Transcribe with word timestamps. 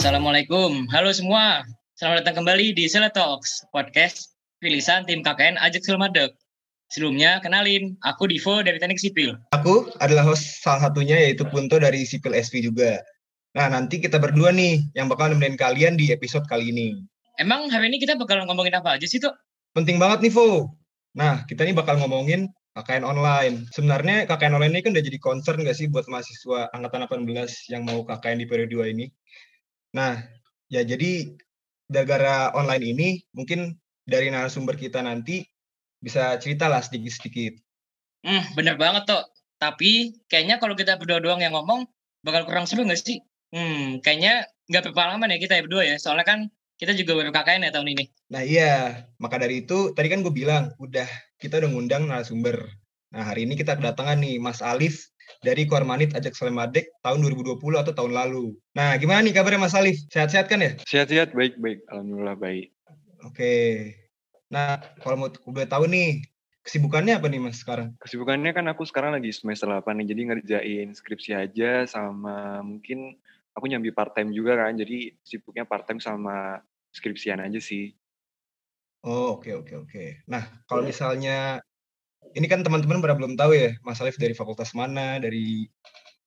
Assalamualaikum, 0.00 0.88
halo 0.96 1.12
semua. 1.12 1.60
Selamat 1.92 2.24
datang 2.24 2.40
kembali 2.40 2.72
di 2.72 2.88
Sela 2.88 3.12
Talks, 3.12 3.68
podcast 3.68 4.32
rilisan 4.64 5.04
tim 5.04 5.20
KKN 5.20 5.60
Ajak 5.60 5.84
Selmadek. 5.84 6.32
Sebelumnya, 6.88 7.36
kenalin, 7.44 8.00
aku 8.00 8.24
Divo 8.24 8.64
dari 8.64 8.80
Teknik 8.80 8.96
Sipil. 8.96 9.36
Aku 9.52 9.92
adalah 10.00 10.24
host 10.24 10.64
salah 10.64 10.88
satunya 10.88 11.20
yaitu 11.20 11.44
Punto 11.44 11.76
dari 11.76 12.08
Sipil 12.08 12.32
SV 12.32 12.72
juga. 12.72 12.96
Nah, 13.52 13.68
nanti 13.68 14.00
kita 14.00 14.16
berdua 14.16 14.56
nih 14.56 14.80
yang 14.96 15.04
bakal 15.12 15.36
nemenin 15.36 15.60
kalian 15.60 16.00
di 16.00 16.08
episode 16.16 16.48
kali 16.48 16.72
ini. 16.72 16.96
Emang 17.36 17.68
hari 17.68 17.92
ini 17.92 18.00
kita 18.00 18.16
bakal 18.16 18.40
ngomongin 18.48 18.80
apa 18.80 18.96
aja 18.96 19.04
sih, 19.04 19.20
tuh? 19.20 19.36
Penting 19.76 20.00
banget 20.00 20.24
nih, 20.24 20.32
Vo. 20.32 20.80
Nah, 21.12 21.44
kita 21.44 21.60
nih 21.68 21.76
bakal 21.76 22.00
ngomongin 22.00 22.48
KKN 22.72 23.04
online. 23.04 23.68
Sebenarnya 23.76 24.24
KKN 24.24 24.56
online 24.56 24.80
ini 24.80 24.80
kan 24.80 24.96
udah 24.96 25.04
jadi 25.04 25.18
concern 25.20 25.60
nggak 25.60 25.76
sih 25.76 25.92
buat 25.92 26.08
mahasiswa 26.08 26.72
angkatan 26.72 27.04
18 27.04 27.68
yang 27.68 27.84
mau 27.84 28.00
KKN 28.00 28.40
di 28.40 28.48
periode 28.48 28.72
2 28.72 28.96
ini? 28.96 29.12
Nah, 29.90 30.22
ya 30.70 30.86
jadi 30.86 31.34
gara-gara 31.90 32.54
online 32.54 32.84
ini 32.86 33.08
mungkin 33.34 33.74
dari 34.06 34.30
narasumber 34.30 34.78
kita 34.78 35.02
nanti 35.02 35.42
bisa 35.98 36.38
cerita 36.38 36.70
lah 36.70 36.80
sedikit-sedikit. 36.80 37.58
Hmm, 38.22 38.44
bener 38.54 38.78
banget 38.78 39.10
tuh. 39.10 39.22
Tapi 39.60 40.16
kayaknya 40.30 40.56
kalau 40.56 40.72
kita 40.72 40.96
berdua 40.96 41.20
doang 41.20 41.42
yang 41.44 41.52
ngomong 41.52 41.84
bakal 42.24 42.48
kurang 42.48 42.64
seru 42.64 42.86
nggak 42.86 43.00
sih? 43.00 43.20
Hmm, 43.52 44.00
kayaknya 44.00 44.48
nggak 44.70 44.90
berpengalaman 44.90 45.34
ya 45.34 45.38
kita 45.42 45.60
ya 45.60 45.62
berdua 45.66 45.82
ya. 45.84 45.96
Soalnya 46.00 46.24
kan 46.24 46.40
kita 46.80 46.96
juga 46.96 47.20
baru 47.20 47.30
KKN 47.34 47.68
ya 47.68 47.72
tahun 47.76 47.88
ini. 47.92 48.04
Nah 48.32 48.42
iya, 48.46 49.04
maka 49.20 49.36
dari 49.36 49.68
itu 49.68 49.92
tadi 49.92 50.08
kan 50.08 50.24
gue 50.24 50.32
bilang 50.32 50.72
udah 50.80 51.04
kita 51.36 51.60
udah 51.60 51.68
ngundang 51.68 52.08
narasumber. 52.08 52.72
Nah 53.12 53.26
hari 53.26 53.44
ini 53.44 53.58
kita 53.58 53.76
kedatangan 53.76 54.16
nih 54.22 54.40
Mas 54.40 54.64
Alif 54.64 55.12
dari 55.38 55.64
Kormanit 55.70 56.12
Ajak 56.18 56.34
Selemadek 56.34 56.90
tahun 57.00 57.22
2020 57.22 57.58
atau 57.78 57.92
tahun 57.94 58.12
lalu. 58.12 58.58
Nah 58.74 58.98
gimana 58.98 59.22
nih 59.22 59.34
kabarnya 59.34 59.62
Mas 59.62 59.78
Alif? 59.78 60.02
Sehat-sehat 60.10 60.50
kan 60.50 60.60
ya? 60.60 60.74
Sehat-sehat, 60.84 61.32
baik-baik. 61.32 61.86
Alhamdulillah 61.88 62.36
baik. 62.36 62.74
Oke. 63.22 63.54
Nah 64.50 64.82
kalau 65.00 65.16
mau 65.16 65.28
boleh 65.30 65.68
tahu 65.70 65.86
nih, 65.86 66.24
kesibukannya 66.66 67.22
apa 67.22 67.26
nih 67.30 67.40
Mas 67.40 67.62
sekarang? 67.62 67.96
Kesibukannya 68.02 68.52
kan 68.52 68.66
aku 68.68 68.82
sekarang 68.84 69.16
lagi 69.16 69.30
semester 69.32 69.70
8 69.70 70.02
nih, 70.02 70.06
jadi 70.12 70.20
ngerjain 70.28 70.88
skripsi 70.92 71.30
aja 71.32 71.86
sama 71.86 72.60
mungkin 72.60 73.16
aku 73.56 73.66
nyambi 73.66 73.90
part 73.90 74.14
time 74.14 74.30
juga 74.30 74.56
kan, 74.56 74.76
jadi 74.78 75.14
sibuknya 75.24 75.66
part 75.66 75.86
time 75.88 75.98
sama 75.98 76.60
skripsian 76.94 77.42
aja 77.42 77.58
sih. 77.58 77.94
Oh, 79.00 79.40
oke 79.40 79.48
oke 79.64 79.74
oke. 79.88 80.04
Nah, 80.28 80.44
kalau 80.68 80.84
misalnya 80.84 81.64
ini 82.34 82.46
kan 82.46 82.62
teman-teman 82.62 83.02
pada 83.02 83.14
belum 83.18 83.34
tahu 83.34 83.52
ya, 83.56 83.70
Mas 83.82 83.98
Alif 83.98 84.20
dari 84.20 84.34
fakultas 84.36 84.70
mana, 84.76 85.18
dari 85.18 85.66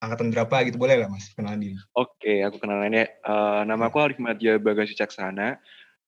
angkatan 0.03 0.35
berapa 0.35 0.67
gitu, 0.67 0.75
boleh 0.75 0.99
lah 0.99 1.07
Mas 1.07 1.31
kenalan 1.31 1.63
diri. 1.63 1.77
Oke, 1.95 2.43
aku 2.43 2.59
kenalan 2.59 2.91
ya. 2.91 3.05
Uh, 3.23 3.63
nama 3.63 3.87
aku 3.87 4.03
Alif 4.03 4.19
Madya 4.19 4.59
Bagasi 4.59 4.93
Caksana. 4.99 5.57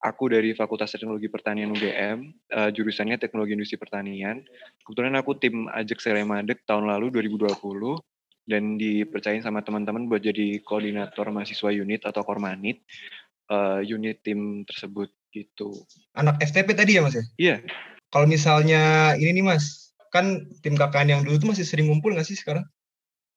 Aku 0.03 0.29
dari 0.29 0.53
Fakultas 0.53 0.93
Teknologi 0.93 1.25
Pertanian 1.31 1.73
UGM, 1.73 2.29
uh, 2.53 2.69
jurusannya 2.69 3.17
Teknologi 3.17 3.57
Industri 3.57 3.79
Pertanian. 3.79 4.43
Kebetulan 4.85 5.17
aku 5.17 5.33
tim 5.39 5.65
Ajak 5.71 5.97
Selemadek 5.97 6.61
tahun 6.69 6.85
lalu 6.85 7.09
2020 7.25 7.49
dan 8.45 8.77
dipercayain 8.77 9.41
sama 9.41 9.65
teman-teman 9.65 10.05
buat 10.05 10.21
jadi 10.21 10.61
koordinator 10.61 11.33
mahasiswa 11.33 11.73
unit 11.73 12.05
atau 12.05 12.21
kormanit 12.21 12.85
uh, 13.49 13.81
unit 13.81 14.21
tim 14.21 14.61
tersebut 14.69 15.09
gitu. 15.33 15.73
Anak 16.13 16.37
FTP 16.39 16.77
tadi 16.77 16.97
ya 16.97 17.01
Mas 17.01 17.17
ya? 17.17 17.25
Iya. 17.41 17.55
Kalau 18.15 18.31
misalnya 18.31 19.11
ini 19.19 19.43
nih 19.43 19.43
Mas, 19.43 19.91
kan 20.07 20.47
tim 20.63 20.79
KKN 20.79 21.11
yang 21.11 21.21
dulu 21.27 21.35
tuh 21.35 21.51
masih 21.51 21.67
sering 21.67 21.91
ngumpul 21.91 22.15
nggak 22.15 22.23
sih 22.23 22.39
sekarang? 22.39 22.63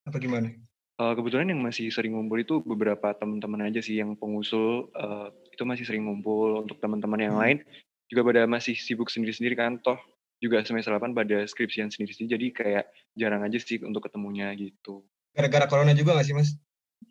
Apa 0.07 0.23
gimana? 0.23 0.55
Uh, 1.03 1.19
kebetulan 1.19 1.51
yang 1.51 1.59
masih 1.59 1.91
sering 1.91 2.15
ngumpul 2.15 2.39
itu 2.39 2.63
beberapa 2.63 3.11
teman-teman 3.19 3.67
aja 3.67 3.83
sih 3.83 3.99
yang 3.99 4.15
pengusul 4.15 4.87
uh, 4.95 5.35
itu 5.51 5.67
masih 5.67 5.83
sering 5.83 6.07
ngumpul. 6.07 6.63
Untuk 6.63 6.79
teman-teman 6.79 7.19
yang 7.19 7.35
hmm. 7.35 7.43
lain 7.43 7.59
juga 8.07 8.23
pada 8.31 8.47
masih 8.47 8.79
sibuk 8.79 9.11
sendiri-sendiri 9.11 9.59
kan 9.59 9.83
toh 9.83 9.99
juga 10.39 10.63
semester 10.63 10.95
8 10.95 11.11
pada 11.11 11.43
skripsian 11.51 11.91
sendiri-sendiri 11.91 12.39
jadi 12.39 12.47
kayak 12.55 12.85
jarang 13.19 13.43
aja 13.43 13.59
sih 13.59 13.83
untuk 13.83 14.07
ketemunya 14.07 14.55
gitu. 14.55 15.03
Gara-gara 15.35 15.67
corona 15.67 15.91
juga 15.91 16.15
gak 16.15 16.27
sih 16.31 16.39
mas? 16.39 16.55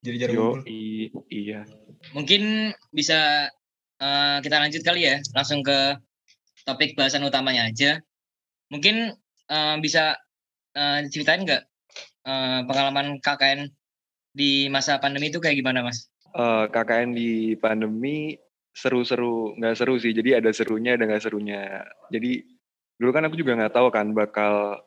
Jadi 0.08 0.16
jarang 0.24 0.36
Yo, 0.40 0.44
ngumpul? 0.56 0.64
iya. 1.28 1.68
Mungkin 2.16 2.72
bisa 2.96 3.52
uh, 4.00 4.40
kita 4.40 4.56
lanjut 4.56 4.88
kali 4.88 5.04
ya, 5.04 5.20
langsung 5.36 5.68
ke 5.68 6.00
topik 6.68 7.00
bahasan 7.00 7.24
utamanya 7.24 7.72
aja. 7.72 8.04
Mungkin 8.68 9.16
uh, 9.48 9.76
bisa 9.80 10.20
uh, 10.76 11.00
ceritain 11.08 11.48
nggak 11.48 11.64
uh, 12.28 12.68
pengalaman 12.68 13.24
KKN 13.24 13.72
di 14.36 14.68
masa 14.68 15.00
pandemi 15.00 15.32
itu 15.32 15.40
kayak 15.40 15.64
gimana 15.64 15.88
mas? 15.88 16.12
Uh, 16.36 16.68
KKN 16.68 17.16
di 17.16 17.56
pandemi 17.56 18.36
seru-seru, 18.76 19.56
nggak 19.58 19.80
seru 19.80 19.96
sih. 19.98 20.12
Jadi 20.12 20.38
ada 20.38 20.52
serunya, 20.52 21.00
ada 21.00 21.08
nggak 21.08 21.24
serunya. 21.24 21.88
Jadi 22.12 22.46
dulu 23.00 23.10
kan 23.16 23.26
aku 23.26 23.40
juga 23.40 23.56
nggak 23.58 23.74
tahu 23.74 23.88
kan 23.90 24.12
bakal 24.12 24.84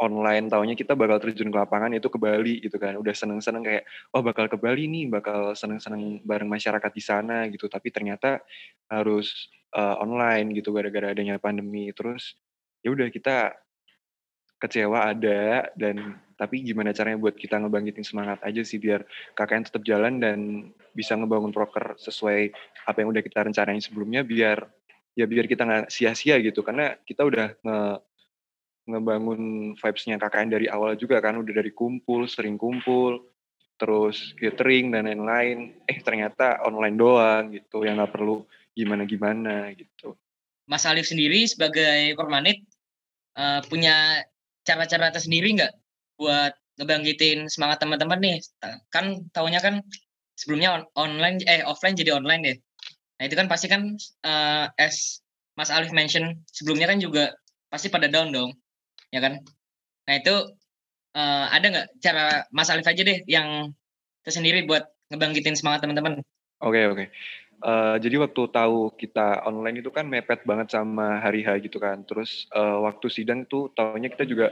online 0.00 0.48
taunya 0.48 0.72
kita 0.72 0.96
bakal 0.96 1.20
terjun 1.20 1.52
ke 1.52 1.58
lapangan 1.60 1.92
itu 1.92 2.08
ke 2.08 2.16
Bali 2.16 2.64
gitu 2.64 2.80
kan. 2.80 2.96
Udah 2.96 3.12
seneng-seneng 3.12 3.62
kayak 3.62 3.84
oh 4.16 4.24
bakal 4.24 4.48
ke 4.48 4.56
Bali 4.56 4.88
nih 4.88 5.12
bakal 5.12 5.52
seneng-seneng 5.52 6.24
bareng 6.24 6.48
masyarakat 6.48 6.90
di 6.90 7.02
sana 7.04 7.44
gitu. 7.52 7.68
Tapi 7.68 7.92
ternyata 7.92 8.40
harus 8.88 9.52
uh, 9.76 10.00
online 10.00 10.56
gitu 10.56 10.72
gara-gara 10.72 11.12
adanya 11.12 11.36
pandemi. 11.36 11.92
Terus 11.92 12.34
ya 12.80 12.96
udah 12.96 13.12
kita 13.12 13.52
kecewa 14.60 15.08
ada 15.12 15.72
dan 15.72 16.20
tapi 16.36 16.64
gimana 16.64 16.92
caranya 16.92 17.16
buat 17.20 17.36
kita 17.36 17.60
ngebangkitin 17.60 18.04
semangat 18.04 18.40
aja 18.44 18.60
sih 18.60 18.76
biar 18.76 19.04
KKN 19.36 19.64
tetap 19.68 19.82
jalan 19.84 20.20
dan 20.20 20.68
bisa 20.96 21.16
ngebangun 21.16 21.52
proker 21.52 21.96
sesuai 22.00 22.52
apa 22.88 22.96
yang 23.00 23.12
udah 23.12 23.24
kita 23.24 23.44
rencanain 23.44 23.80
sebelumnya 23.80 24.24
biar 24.24 24.64
ya 25.16 25.28
biar 25.28 25.44
kita 25.44 25.68
nggak 25.68 25.86
sia-sia 25.92 26.40
gitu. 26.40 26.64
Karena 26.64 26.96
kita 27.04 27.24
udah 27.24 27.56
nge 27.60 27.80
ngebangun 28.88 29.74
vibes-nya 29.76 30.16
KKN 30.16 30.50
dari 30.50 30.66
awal 30.70 30.96
juga 30.96 31.20
kan 31.20 31.36
udah 31.40 31.52
dari 31.52 31.72
kumpul 31.74 32.24
sering 32.28 32.56
kumpul 32.56 33.30
terus 33.80 34.36
gathering 34.36 34.92
dan 34.92 35.08
lain-lain. 35.08 35.72
Eh 35.88 36.04
ternyata 36.04 36.60
online 36.64 36.96
doang 37.00 37.52
gitu 37.56 37.84
yang 37.84 37.96
nggak 37.96 38.12
perlu 38.12 38.44
gimana-gimana 38.76 39.72
gitu. 39.76 40.16
Mas 40.68 40.86
Alif 40.86 41.08
sendiri 41.08 41.48
sebagai 41.48 42.14
kormanit 42.14 42.62
uh, 43.34 43.64
punya 43.66 44.22
cara-cara 44.62 45.10
tersendiri 45.10 45.56
nggak 45.56 45.72
buat 46.20 46.52
ngebangkitin 46.76 47.48
semangat 47.48 47.80
teman-teman 47.80 48.20
nih? 48.20 48.36
Kan 48.92 49.26
tahunya 49.32 49.60
kan 49.64 49.80
sebelumnya 50.36 50.80
on 50.80 50.82
online 50.96 51.40
eh 51.44 51.64
offline 51.64 51.96
jadi 51.96 52.16
online 52.16 52.42
deh. 52.44 52.56
Nah 53.20 53.24
itu 53.28 53.36
kan 53.36 53.48
pasti 53.48 53.66
kan 53.68 53.96
uh, 54.24 54.66
as 54.80 55.20
Mas 55.56 55.68
Alif 55.68 55.92
mention 55.92 56.40
sebelumnya 56.48 56.88
kan 56.88 57.00
juga 57.00 57.36
pasti 57.68 57.92
pada 57.92 58.08
down 58.08 58.32
dong, 58.32 58.50
ya 59.10 59.20
kan? 59.22 59.42
Nah 60.06 60.14
itu 60.18 60.34
uh, 61.14 61.46
ada 61.50 61.66
nggak 61.66 61.88
cara 62.02 62.46
Mas 62.50 62.70
Alif 62.70 62.86
aja 62.86 63.02
deh 63.02 63.22
yang 63.26 63.70
tersendiri 64.22 64.66
buat 64.66 64.86
ngebangkitin 65.10 65.58
semangat 65.58 65.86
teman-teman? 65.86 66.22
Oke 66.62 66.80
okay, 66.80 66.84
oke. 66.86 66.96
Okay. 66.96 67.08
Uh, 67.60 68.00
jadi 68.00 68.16
waktu 68.24 68.42
tahu 68.48 68.88
kita 68.96 69.44
online 69.44 69.84
itu 69.84 69.92
kan 69.92 70.08
mepet 70.08 70.48
banget 70.48 70.72
sama 70.72 71.20
hari 71.20 71.44
H 71.44 71.60
gitu 71.60 71.76
kan. 71.76 72.02
Terus 72.08 72.48
uh, 72.56 72.80
waktu 72.88 73.12
sidang 73.12 73.44
tuh 73.44 73.68
tahunya 73.76 74.08
kita 74.08 74.24
juga 74.24 74.48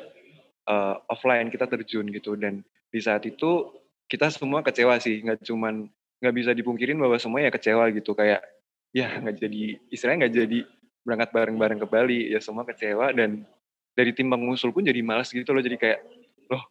uh, 0.68 1.00
offline 1.08 1.48
kita 1.48 1.64
terjun 1.64 2.12
gitu 2.12 2.36
dan 2.36 2.60
di 2.92 3.00
saat 3.00 3.24
itu 3.24 3.72
kita 4.08 4.28
semua 4.32 4.60
kecewa 4.60 5.00
sih 5.00 5.20
nggak 5.24 5.44
cuman 5.44 5.88
nggak 6.20 6.34
bisa 6.34 6.50
dipungkirin 6.52 7.00
bahwa 7.00 7.16
semuanya 7.20 7.52
kecewa 7.52 7.88
gitu 7.92 8.12
kayak 8.12 8.44
ya 8.92 9.20
nggak 9.20 9.36
jadi 9.36 9.62
istilahnya 9.92 10.18
nggak 10.26 10.34
jadi 10.34 10.58
berangkat 11.04 11.30
bareng-bareng 11.32 11.78
ke 11.80 11.86
Bali 11.88 12.20
ya 12.32 12.41
semua 12.41 12.64
kecewa 12.64 13.12
dan 13.16 13.44
dari 13.98 14.15
tim 14.15 14.30
pengusul 14.30 14.71
pun 14.71 14.86
jadi 14.86 15.03
malas 15.03 15.34
gitu 15.34 15.50
loh 15.50 15.59
jadi 15.59 15.74
kayak 15.74 15.98
loh 16.54 16.62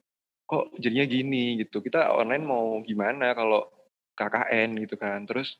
kok 0.48 0.72
jadinya 0.80 1.04
gini? 1.04 1.60
Gitu. 1.60 1.84
Kita 1.84 2.16
online 2.16 2.48
mau 2.48 2.80
gimana 2.88 3.36
kalau 3.36 3.68
KKN 4.16 4.80
gitu 4.88 4.96
kan. 4.96 5.28
Terus 5.28 5.60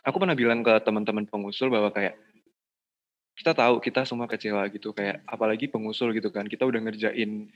aku 0.00 0.16
pernah 0.16 0.32
bilang 0.32 0.64
ke 0.64 0.72
teman-teman 0.80 1.28
pengusul 1.28 1.68
bahwa 1.68 1.92
kayak 1.92 2.16
kita 3.36 3.52
tahu 3.54 3.78
kita 3.78 4.02
semua 4.02 4.26
kecewa 4.26 4.66
gitu 4.72 4.90
kayak 4.96 5.22
apalagi 5.28 5.68
pengusul 5.68 6.16
gitu 6.16 6.32
kan. 6.32 6.48
Kita 6.48 6.64
udah 6.64 6.80
ngerjain 6.80 7.52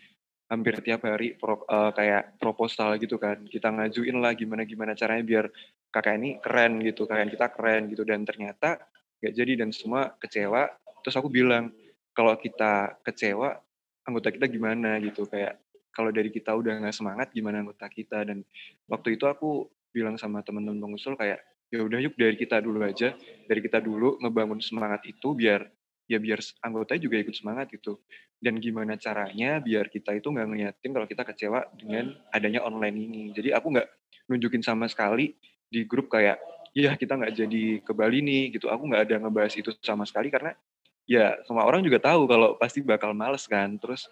hampir 0.53 0.85
tiap 0.85 1.09
hari 1.09 1.33
pro, 1.33 1.65
uh, 1.65 1.89
kayak 1.97 2.37
proposal 2.37 3.01
gitu 3.01 3.17
kan. 3.17 3.49
Kita 3.49 3.73
ngajuin 3.73 4.21
lah 4.21 4.37
gimana 4.37 4.69
gimana 4.69 4.93
caranya 4.93 5.25
biar 5.25 5.49
kakak 5.89 6.21
ini 6.21 6.37
keren 6.45 6.85
gitu 6.85 7.09
kakak 7.09 7.33
kita 7.33 7.47
keren 7.57 7.89
gitu. 7.89 8.05
Dan 8.05 8.29
ternyata 8.29 8.77
gak 9.25 9.33
jadi 9.33 9.65
dan 9.65 9.73
semua 9.73 10.13
kecewa. 10.21 10.69
Terus 11.01 11.17
aku 11.17 11.33
bilang 11.33 11.73
kalau 12.13 12.37
kita 12.37 12.97
kecewa 13.05 13.61
anggota 14.07 14.29
kita 14.33 14.47
gimana 14.49 15.01
gitu? 15.01 15.25
Kayak 15.29 15.59
kalau 15.93 16.09
dari 16.09 16.33
kita 16.33 16.53
udah 16.57 16.81
nggak 16.83 16.97
semangat 16.97 17.29
gimana 17.33 17.61
anggota 17.61 17.89
kita? 17.89 18.25
Dan 18.25 18.45
waktu 18.89 19.17
itu 19.17 19.25
aku 19.29 19.69
bilang 19.93 20.17
sama 20.17 20.41
teman-teman 20.41 20.81
pengusul 20.81 21.15
kayak 21.17 21.45
ya 21.73 21.81
udah 21.85 22.01
yuk 22.01 22.17
dari 22.17 22.37
kita 22.37 22.61
dulu 22.61 22.81
aja. 22.85 23.17
Dari 23.49 23.61
kita 23.61 23.81
dulu 23.81 24.21
ngebangun 24.21 24.61
semangat 24.61 25.05
itu 25.09 25.33
biar 25.37 25.65
ya 26.11 26.19
biar 26.19 26.41
anggota 26.61 26.99
juga 27.01 27.17
ikut 27.21 27.33
semangat 27.33 27.73
gitu. 27.73 28.01
Dan 28.43 28.59
gimana 28.59 28.99
caranya 28.99 29.63
biar 29.63 29.87
kita 29.89 30.13
itu 30.19 30.29
nggak 30.29 30.49
ngeliatin 30.51 30.91
kalau 30.91 31.07
kita 31.07 31.23
kecewa 31.23 31.61
dengan 31.79 32.13
adanya 32.35 32.61
online 32.67 32.97
ini. 32.99 33.23
Jadi 33.33 33.55
aku 33.55 33.73
nggak 33.73 33.89
nunjukin 34.29 34.61
sama 34.65 34.91
sekali 34.91 35.33
di 35.73 35.89
grup 35.89 36.13
kayak 36.13 36.37
ya 36.77 36.97
kita 36.97 37.17
nggak 37.17 37.33
jadi 37.33 37.65
ke 37.85 37.93
Bali 37.95 38.21
nih 38.21 38.59
gitu. 38.59 38.69
Aku 38.69 38.89
nggak 38.89 39.09
ada 39.09 39.17
ngebahas 39.23 39.55
itu 39.57 39.71
sama 39.81 40.05
sekali 40.05 40.29
karena 40.29 40.53
ya 41.13 41.37
semua 41.45 41.69
orang 41.69 41.85
juga 41.85 42.01
tahu 42.01 42.25
kalau 42.25 42.57
pasti 42.57 42.81
bakal 42.81 43.13
males 43.13 43.45
kan 43.45 43.77
terus 43.77 44.09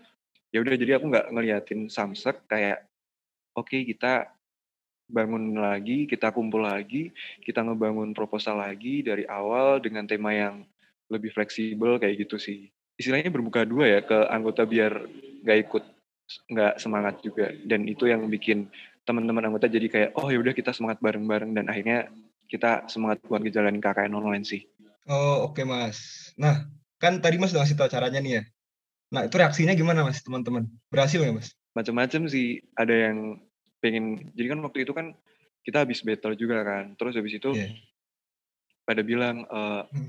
ya 0.53 0.61
udah 0.61 0.77
jadi 0.77 1.01
aku 1.01 1.09
nggak 1.09 1.27
ngeliatin 1.33 1.89
samsek 1.89 2.45
kayak 2.45 2.85
oke 3.57 3.73
okay, 3.73 3.89
kita 3.89 4.29
bangun 5.09 5.57
lagi 5.57 6.05
kita 6.05 6.29
kumpul 6.31 6.63
lagi 6.63 7.09
kita 7.41 7.65
ngebangun 7.65 8.13
proposal 8.13 8.61
lagi 8.61 9.01
dari 9.01 9.25
awal 9.27 9.81
dengan 9.81 10.05
tema 10.05 10.37
yang 10.37 10.63
lebih 11.09 11.33
fleksibel 11.33 11.97
kayak 11.97 12.29
gitu 12.29 12.37
sih 12.37 12.69
istilahnya 13.01 13.33
berbuka 13.33 13.65
dua 13.65 13.99
ya 13.99 14.01
ke 14.05 14.29
anggota 14.29 14.69
biar 14.69 14.93
nggak 15.43 15.59
ikut 15.67 15.85
nggak 16.53 16.75
semangat 16.79 17.19
juga 17.25 17.51
dan 17.67 17.89
itu 17.89 18.07
yang 18.07 18.29
bikin 18.29 18.69
teman-teman 19.09 19.51
anggota 19.51 19.67
jadi 19.67 19.87
kayak 19.91 20.11
oh 20.15 20.31
ya 20.31 20.39
udah 20.39 20.55
kita 20.55 20.71
semangat 20.71 21.03
bareng-bareng 21.03 21.57
dan 21.57 21.67
akhirnya 21.67 22.07
kita 22.47 22.87
semangat 22.87 23.19
buat 23.27 23.43
ngejalanin 23.43 23.83
KKN 23.83 24.15
online 24.15 24.45
sih. 24.47 24.63
Oh 25.11 25.51
oke 25.51 25.59
okay, 25.59 25.65
mas. 25.67 26.31
Nah 26.39 26.67
kan 27.01 27.19
tadi 27.19 27.41
mas 27.41 27.51
udah 27.57 27.65
ngasih 27.65 27.77
tahu 27.81 27.89
caranya 27.89 28.21
nih 28.21 28.33
ya. 28.39 28.43
Nah 29.11 29.27
itu 29.27 29.35
reaksinya 29.41 29.73
gimana 29.73 30.05
mas 30.05 30.21
teman-teman? 30.21 30.69
Berhasil 30.93 31.19
ya 31.19 31.33
mas? 31.33 31.57
Macam-macam 31.73 32.29
sih. 32.29 32.61
Ada 32.77 33.11
yang 33.11 33.41
pengen. 33.81 34.31
Jadi 34.37 34.47
kan 34.47 34.61
waktu 34.61 34.79
itu 34.85 34.93
kan 34.93 35.17
kita 35.65 35.83
habis 35.83 36.05
battle 36.05 36.37
juga 36.37 36.61
kan. 36.63 36.95
Terus 36.95 37.17
habis 37.17 37.41
itu 37.41 37.51
yeah. 37.57 37.73
pada 38.85 39.01
bilang 39.01 39.49
e, 39.49 39.61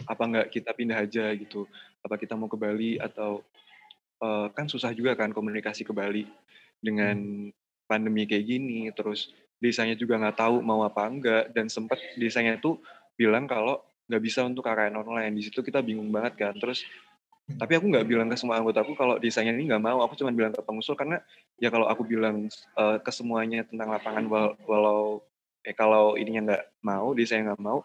apa 0.06 0.24
nggak 0.28 0.48
kita 0.52 0.76
pindah 0.76 1.00
aja 1.00 1.32
gitu. 1.34 1.66
Apa 2.04 2.20
kita 2.20 2.36
mau 2.36 2.52
ke 2.52 2.60
Bali 2.60 3.00
atau 3.00 3.42
uh, 4.22 4.48
kan 4.54 4.66
susah 4.66 4.94
juga 4.94 5.14
kan 5.14 5.30
komunikasi 5.34 5.86
ke 5.86 5.94
Bali 5.94 6.26
dengan 6.82 7.18
hmm. 7.50 7.86
pandemi 7.90 8.26
kayak 8.30 8.46
gini. 8.46 8.90
Terus 8.94 9.34
desanya 9.62 9.94
juga 9.94 10.18
nggak 10.18 10.38
tahu 10.38 10.66
mau 10.66 10.82
apa 10.82 11.06
enggak 11.06 11.44
dan 11.54 11.70
sempat 11.70 12.02
desanya 12.18 12.58
itu 12.58 12.82
bilang 13.14 13.46
kalau 13.46 13.86
nggak 14.12 14.24
bisa 14.28 14.44
untuk 14.44 14.68
KKN 14.68 15.00
online 15.00 15.32
di 15.40 15.48
situ 15.48 15.64
kita 15.64 15.80
bingung 15.80 16.12
banget 16.12 16.36
kan. 16.36 16.54
Terus 16.60 16.84
tapi 17.56 17.80
aku 17.80 17.88
nggak 17.88 18.06
bilang 18.08 18.28
ke 18.28 18.36
semua 18.36 18.60
anggota 18.60 18.84
aku 18.84 18.94
kalau 19.00 19.16
desanya 19.16 19.56
ini 19.56 19.72
nggak 19.72 19.84
mau. 19.84 20.04
Aku 20.04 20.20
cuma 20.20 20.36
bilang 20.36 20.52
ke 20.52 20.60
pengusul 20.60 21.00
karena 21.00 21.24
ya 21.56 21.72
kalau 21.72 21.88
aku 21.88 22.04
bilang 22.04 22.52
uh, 22.76 23.00
ke 23.00 23.12
semuanya 23.16 23.64
tentang 23.64 23.88
lapangan 23.88 24.28
walau 24.68 25.24
eh 25.64 25.78
kalau 25.78 26.20
ininya 26.20 26.42
nggak 26.52 26.64
mau 26.84 27.14
desanya 27.16 27.54
nggak 27.54 27.64
mau 27.64 27.80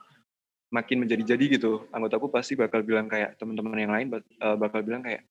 makin 0.75 1.07
menjadi-jadi 1.07 1.59
gitu. 1.59 1.87
Anggotaku 1.95 2.27
pasti 2.29 2.59
bakal 2.59 2.83
bilang 2.83 3.07
kayak 3.07 3.39
teman-teman 3.39 3.79
yang 3.79 3.93
lain 3.95 4.07
uh, 4.43 4.57
bakal 4.59 4.83
bilang 4.83 5.07
kayak 5.07 5.23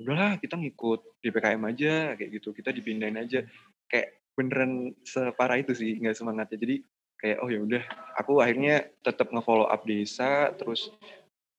udahlah 0.00 0.40
kita 0.40 0.56
ngikut 0.56 1.22
di 1.22 1.28
PKM 1.30 1.62
aja 1.70 1.94
kayak 2.18 2.30
gitu. 2.40 2.50
Kita 2.50 2.74
dipindahin 2.74 3.20
aja. 3.20 3.46
Kayak 3.86 4.18
beneran 4.34 4.94
separah 5.06 5.60
itu 5.60 5.72
sih 5.76 5.98
nggak 5.98 6.16
semangatnya. 6.16 6.58
Jadi 6.58 6.76
kayak 7.20 7.38
oh 7.44 7.48
ya 7.52 7.60
udah. 7.60 7.84
Aku 8.18 8.40
akhirnya 8.40 8.88
tetap 9.04 9.30
ngefollow 9.30 9.68
up 9.68 9.84
desa 9.84 10.50
terus 10.56 10.90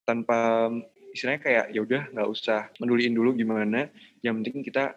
tanpa 0.03 0.67
istilahnya 1.13 1.41
kayak 1.43 1.65
ya 1.71 1.79
udah 1.85 2.01
nggak 2.11 2.29
usah 2.29 2.67
menduliin 2.81 3.13
dulu 3.13 3.35
gimana 3.37 3.87
yang 4.25 4.41
penting 4.41 4.65
kita 4.65 4.95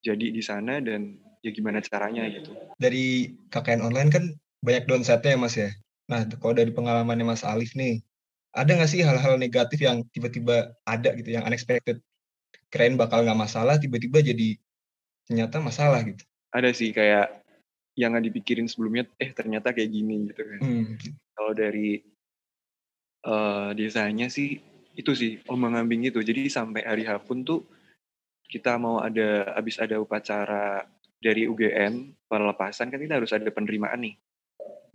jadi 0.00 0.32
di 0.32 0.42
sana 0.42 0.80
dan 0.80 1.20
ya 1.44 1.50
gimana 1.52 1.84
caranya 1.84 2.24
gitu. 2.32 2.56
Dari 2.80 3.36
KKN 3.52 3.84
online 3.84 4.10
kan 4.10 4.24
banyak 4.64 4.88
downside-nya 4.88 5.36
ya 5.36 5.38
mas 5.38 5.54
ya? 5.56 5.70
Nah 6.08 6.24
kalau 6.40 6.56
dari 6.56 6.72
pengalamannya 6.72 7.26
mas 7.26 7.44
Alif 7.44 7.76
nih 7.76 8.00
ada 8.56 8.70
nggak 8.72 8.90
sih 8.90 9.04
hal-hal 9.04 9.36
negatif 9.36 9.78
yang 9.78 10.02
tiba-tiba 10.10 10.74
ada 10.88 11.12
gitu 11.14 11.30
yang 11.36 11.44
unexpected? 11.44 12.00
Keren 12.70 12.96
bakal 12.96 13.26
nggak 13.26 13.38
masalah 13.38 13.76
tiba-tiba 13.76 14.22
jadi 14.22 14.56
ternyata 15.26 15.62
masalah 15.62 16.02
gitu. 16.02 16.22
Ada 16.50 16.70
sih 16.74 16.90
kayak 16.90 17.39
yang 18.00 18.16
nggak 18.16 18.32
dipikirin 18.32 18.64
sebelumnya 18.64 19.04
eh 19.20 19.36
ternyata 19.36 19.76
kayak 19.76 19.92
gini 19.92 20.32
gitu 20.32 20.40
kan. 20.40 20.60
Hmm. 20.64 20.96
kalau 21.36 21.52
dari 21.52 22.00
uh, 23.28 23.76
desanya 23.76 24.32
sih 24.32 24.56
itu 24.96 25.12
sih 25.12 25.36
ombang 25.52 25.76
ambing 25.76 26.08
itu. 26.08 26.24
Jadi 26.24 26.48
sampai 26.48 26.84
hari 26.88 27.04
H 27.04 27.20
pun 27.24 27.44
tuh 27.44 27.68
kita 28.48 28.80
mau 28.80 29.04
ada 29.04 29.52
habis 29.52 29.76
ada 29.76 30.00
upacara 30.00 30.84
dari 31.20 31.44
UGM 31.44 32.16
lepasan 32.32 32.88
kan 32.88 32.98
kita 32.98 33.20
harus 33.20 33.36
ada 33.36 33.46
penerimaan 33.52 34.00
nih. 34.00 34.16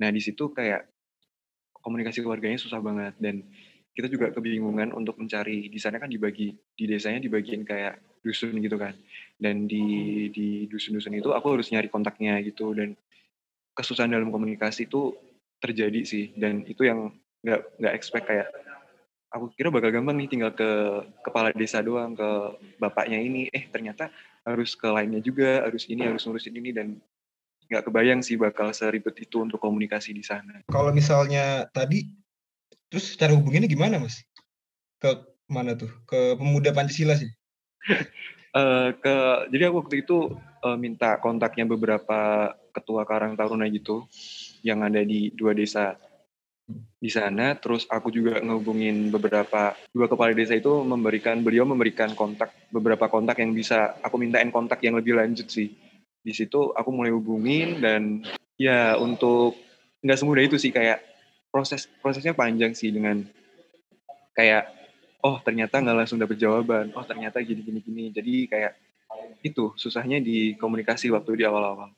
Nah 0.01 0.09
di 0.09 0.21
situ 0.21 0.49
kayak 0.49 0.89
komunikasi 1.85 2.25
keluarganya 2.25 2.57
susah 2.57 2.81
banget. 2.81 3.13
Dan 3.21 3.45
kita 3.95 4.11
juga 4.11 4.27
kebingungan 4.35 4.91
untuk 4.91 5.15
mencari 5.15 5.71
di 5.71 5.79
sana 5.79 6.01
kan 6.01 6.11
dibagi 6.11 6.51
di 6.51 6.83
desanya 6.83 7.23
dibagiin 7.23 7.63
kayak 7.63 8.19
dusun 8.25 8.57
gitu 8.59 8.75
kan 8.75 8.91
dan 9.35 9.67
di 9.67 10.27
di 10.31 10.65
dusun-dusun 10.71 11.19
itu 11.19 11.31
aku 11.35 11.59
harus 11.59 11.67
nyari 11.69 11.91
kontaknya 11.91 12.39
gitu 12.43 12.71
dan 12.71 12.95
kesusahan 13.75 14.11
dalam 14.11 14.31
komunikasi 14.31 14.87
itu 14.87 15.11
terjadi 15.59 16.01
sih 16.07 16.31
dan 16.39 16.63
itu 16.63 16.87
yang 16.87 17.11
nggak 17.43 17.61
nggak 17.79 17.93
expect 17.93 18.25
kayak 18.27 18.47
aku 19.29 19.51
kira 19.53 19.67
bakal 19.67 19.91
gampang 19.91 20.15
nih 20.15 20.29
tinggal 20.31 20.51
ke 20.55 20.69
kepala 21.27 21.51
desa 21.51 21.83
doang 21.83 22.15
ke 22.15 22.29
bapaknya 22.79 23.19
ini 23.19 23.51
eh 23.51 23.67
ternyata 23.67 24.07
harus 24.47 24.77
ke 24.77 24.87
lainnya 24.87 25.19
juga 25.19 25.67
harus 25.67 25.89
ini 25.91 26.07
harus 26.07 26.23
ngurusin 26.23 26.55
ini 26.55 26.71
dan 26.71 26.87
nggak 27.67 27.83
kebayang 27.89 28.21
sih 28.21 28.37
bakal 28.37 28.69
seribet 28.71 29.17
itu 29.17 29.41
untuk 29.41 29.57
komunikasi 29.57 30.13
di 30.13 30.21
sana. 30.21 30.61
Kalau 30.69 30.93
misalnya 30.93 31.65
tadi 31.73 32.05
Terus 32.95 33.17
cara 33.17 33.33
hubunginnya 33.33 33.67
gimana, 33.67 33.99
Mas? 33.99 34.23
Ke 35.03 35.19
mana 35.49 35.75
tuh? 35.75 35.91
Ke 36.05 36.39
pemuda 36.39 36.71
Pancasila 36.71 37.17
sih? 37.17 37.27
uh, 38.55 38.89
ke 38.95 39.15
jadi 39.51 39.69
aku 39.69 39.85
waktu 39.85 39.95
itu 40.07 40.31
uh, 40.63 40.77
minta 40.79 41.19
kontaknya 41.19 41.67
beberapa 41.67 42.51
ketua 42.71 43.03
Karang 43.03 43.35
Taruna 43.35 43.67
gitu 43.67 44.07
yang 44.63 44.81
ada 44.81 45.03
di 45.03 45.29
dua 45.35 45.51
desa 45.51 45.99
di 46.97 47.11
sana. 47.13 47.53
Terus 47.59 47.85
aku 47.85 48.09
juga 48.09 48.41
ngehubungin 48.41 49.13
beberapa 49.13 49.77
dua 49.93 50.09
kepala 50.09 50.33
desa 50.33 50.57
itu 50.57 50.71
memberikan 50.81 51.45
beliau 51.45 51.67
memberikan 51.67 52.17
kontak 52.17 52.49
beberapa 52.73 53.05
kontak 53.11 53.37
yang 53.43 53.53
bisa 53.53 53.99
aku 54.01 54.17
mintain 54.17 54.49
kontak 54.49 54.81
yang 54.81 54.97
lebih 54.97 55.19
lanjut 55.19 55.45
sih. 55.51 55.69
Di 56.25 56.33
situ 56.33 56.73
aku 56.73 56.89
mulai 56.89 57.13
hubungin 57.13 57.77
dan 57.83 58.25
ya 58.57 58.97
untuk 58.97 59.53
nggak 60.01 60.17
semudah 60.17 60.43
itu 60.43 60.57
sih 60.57 60.73
kayak 60.73 61.01
proses 61.53 61.85
prosesnya 62.01 62.33
panjang 62.33 62.73
sih 62.73 62.89
dengan 62.89 63.21
kayak 64.35 64.84
oh 65.25 65.41
ternyata 65.41 65.81
nggak 65.81 65.97
langsung 66.05 66.21
dapet 66.21 66.37
jawaban. 66.37 66.93
Oh 66.93 67.01
ternyata 67.01 67.41
gini 67.41 67.61
gini 67.65 67.79
gini. 67.81 68.03
Jadi 68.13 68.33
kayak 68.45 68.73
itu 69.41 69.73
susahnya 69.73 70.21
di 70.21 70.53
komunikasi 70.61 71.09
waktu 71.09 71.41
di 71.41 71.43
awal-awal. 71.49 71.89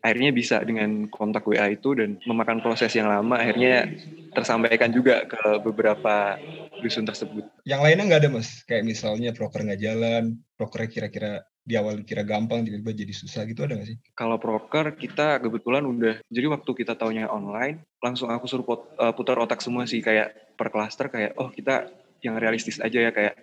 Akhirnya 0.00 0.32
bisa 0.32 0.64
dengan 0.64 1.12
kontak 1.12 1.44
WA 1.44 1.76
itu 1.76 1.92
dan 1.92 2.16
memakan 2.24 2.64
proses 2.64 2.88
yang 2.96 3.06
lama 3.06 3.36
akhirnya 3.36 3.84
tersampaikan 4.32 4.90
juga 4.90 5.28
ke 5.28 5.60
beberapa 5.60 6.40
dusun 6.80 7.04
tersebut. 7.04 7.44
Yang 7.68 7.80
lainnya 7.84 8.04
nggak 8.08 8.20
ada 8.24 8.30
mas, 8.32 8.64
kayak 8.64 8.88
misalnya 8.88 9.36
proker 9.36 9.60
nggak 9.60 9.82
jalan, 9.84 10.40
prokernya 10.56 10.88
kira-kira 10.88 11.32
di 11.70 11.78
awal 11.78 12.02
kira 12.02 12.26
gampang 12.26 12.66
tiba-tiba 12.66 12.90
jadi 12.90 13.14
susah 13.14 13.46
gitu 13.46 13.62
ada 13.62 13.78
nggak 13.78 13.88
sih? 13.94 13.96
Kalau 14.18 14.42
proker 14.42 14.98
kita 14.98 15.38
kebetulan 15.38 15.86
udah 15.86 16.18
jadi 16.26 16.50
waktu 16.50 16.70
kita 16.74 16.98
taunya 16.98 17.30
online 17.30 17.86
langsung 18.02 18.26
aku 18.34 18.50
suruh 18.50 18.66
pot, 18.66 18.90
uh, 18.98 19.14
putar 19.14 19.38
otak 19.38 19.62
semua 19.62 19.86
sih 19.86 20.02
kayak 20.02 20.58
per 20.58 20.74
klaster 20.74 21.06
kayak 21.06 21.38
oh 21.38 21.54
kita 21.54 21.86
yang 22.26 22.34
realistis 22.42 22.82
aja 22.82 22.98
ya 22.98 23.14
kayak 23.14 23.38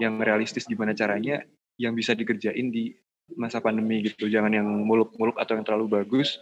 yang 0.00 0.16
realistis 0.16 0.64
gimana 0.64 0.96
caranya 0.96 1.44
yang 1.76 1.92
bisa 1.92 2.16
dikerjain 2.16 2.72
di 2.72 2.96
masa 3.36 3.60
pandemi 3.60 4.00
gitu 4.08 4.32
jangan 4.32 4.50
yang 4.50 4.66
muluk-muluk 4.66 5.36
atau 5.36 5.54
yang 5.54 5.64
terlalu 5.68 6.02
bagus 6.02 6.40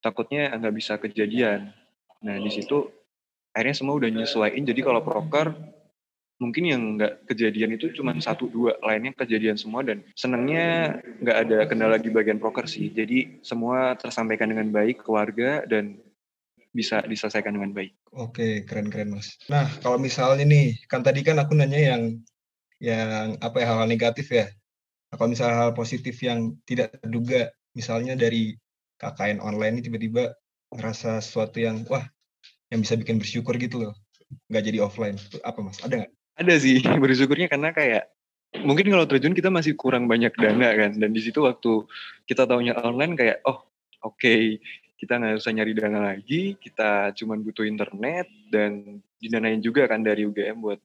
takutnya 0.00 0.48
nggak 0.56 0.74
bisa 0.74 0.96
kejadian. 0.96 1.76
Nah 2.24 2.36
di 2.40 2.50
situ 2.50 2.88
akhirnya 3.52 3.76
semua 3.76 3.94
udah 3.98 4.10
nyesuaiin 4.10 4.64
jadi 4.64 4.80
kalau 4.80 5.04
proker 5.04 5.52
mungkin 6.38 6.64
yang 6.70 6.82
nggak 6.96 7.26
kejadian 7.26 7.74
itu 7.74 7.90
cuma 7.94 8.14
satu 8.22 8.46
dua 8.46 8.78
lainnya 8.82 9.10
kejadian 9.14 9.58
semua 9.58 9.82
dan 9.82 10.06
senangnya 10.14 10.98
nggak 11.18 11.38
ada 11.46 11.58
kendala 11.66 11.98
di 11.98 12.14
bagian 12.14 12.38
proker 12.38 12.70
sih 12.70 12.94
jadi 12.94 13.42
semua 13.42 13.98
tersampaikan 13.98 14.54
dengan 14.54 14.70
baik 14.70 15.02
ke 15.02 15.10
warga 15.10 15.66
dan 15.66 15.98
bisa 16.70 17.02
diselesaikan 17.02 17.58
dengan 17.58 17.74
baik. 17.74 17.96
Oke 18.14 18.62
keren 18.62 18.86
keren 18.92 19.10
mas. 19.18 19.34
Nah 19.50 19.66
kalau 19.82 19.98
misalnya 19.98 20.46
nih 20.46 20.78
kan 20.86 21.02
tadi 21.02 21.26
kan 21.26 21.42
aku 21.42 21.58
nanya 21.58 21.96
yang 21.96 22.02
yang 22.78 23.34
apa 23.42 23.58
ya 23.58 23.66
hal-hal 23.74 23.90
negatif 23.90 24.30
ya. 24.30 24.46
Nah, 25.08 25.16
kalau 25.18 25.32
misalnya 25.32 25.56
hal 25.58 25.72
positif 25.74 26.20
yang 26.22 26.54
tidak 26.68 26.94
terduga 27.02 27.50
misalnya 27.74 28.14
dari 28.14 28.54
KKN 29.00 29.42
online 29.42 29.80
ini 29.80 29.82
tiba-tiba 29.90 30.36
ngerasa 30.70 31.24
sesuatu 31.24 31.58
yang 31.58 31.82
wah 31.88 32.04
yang 32.68 32.84
bisa 32.84 32.94
bikin 33.00 33.16
bersyukur 33.16 33.56
gitu 33.56 33.88
loh 33.88 33.94
nggak 34.52 34.64
jadi 34.68 34.78
offline 34.84 35.16
apa 35.40 35.58
mas 35.64 35.80
ada 35.80 36.04
nggak 36.04 36.12
ada 36.38 36.54
sih 36.56 36.78
bersyukurnya 37.02 37.50
karena 37.50 37.74
kayak 37.74 38.08
mungkin 38.64 38.88
kalau 38.88 39.04
terjun 39.04 39.36
kita 39.36 39.52
masih 39.52 39.76
kurang 39.76 40.08
banyak 40.08 40.32
dana 40.38 40.72
kan 40.72 40.96
dan 40.96 41.10
di 41.12 41.20
situ 41.20 41.44
waktu 41.44 41.84
kita 42.24 42.48
tahunya 42.48 42.80
online 42.80 43.12
kayak 43.18 43.44
oh 43.44 43.66
oke 44.06 44.16
okay, 44.16 44.56
kita 44.96 45.20
nggak 45.20 45.36
usah 45.36 45.52
nyari 45.52 45.72
dana 45.76 46.00
lagi 46.14 46.56
kita 46.56 47.12
cuma 47.12 47.36
butuh 47.36 47.68
internet 47.68 48.30
dan 48.48 49.02
didanain 49.20 49.60
juga 49.60 49.84
kan 49.84 50.00
dari 50.00 50.24
UGM 50.24 50.64
buat 50.64 50.80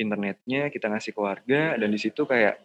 internetnya 0.00 0.72
kita 0.72 0.88
ngasih 0.90 1.12
ke 1.12 1.20
warga 1.20 1.62
dan 1.76 1.88
di 1.92 2.00
situ 2.00 2.24
kayak 2.24 2.56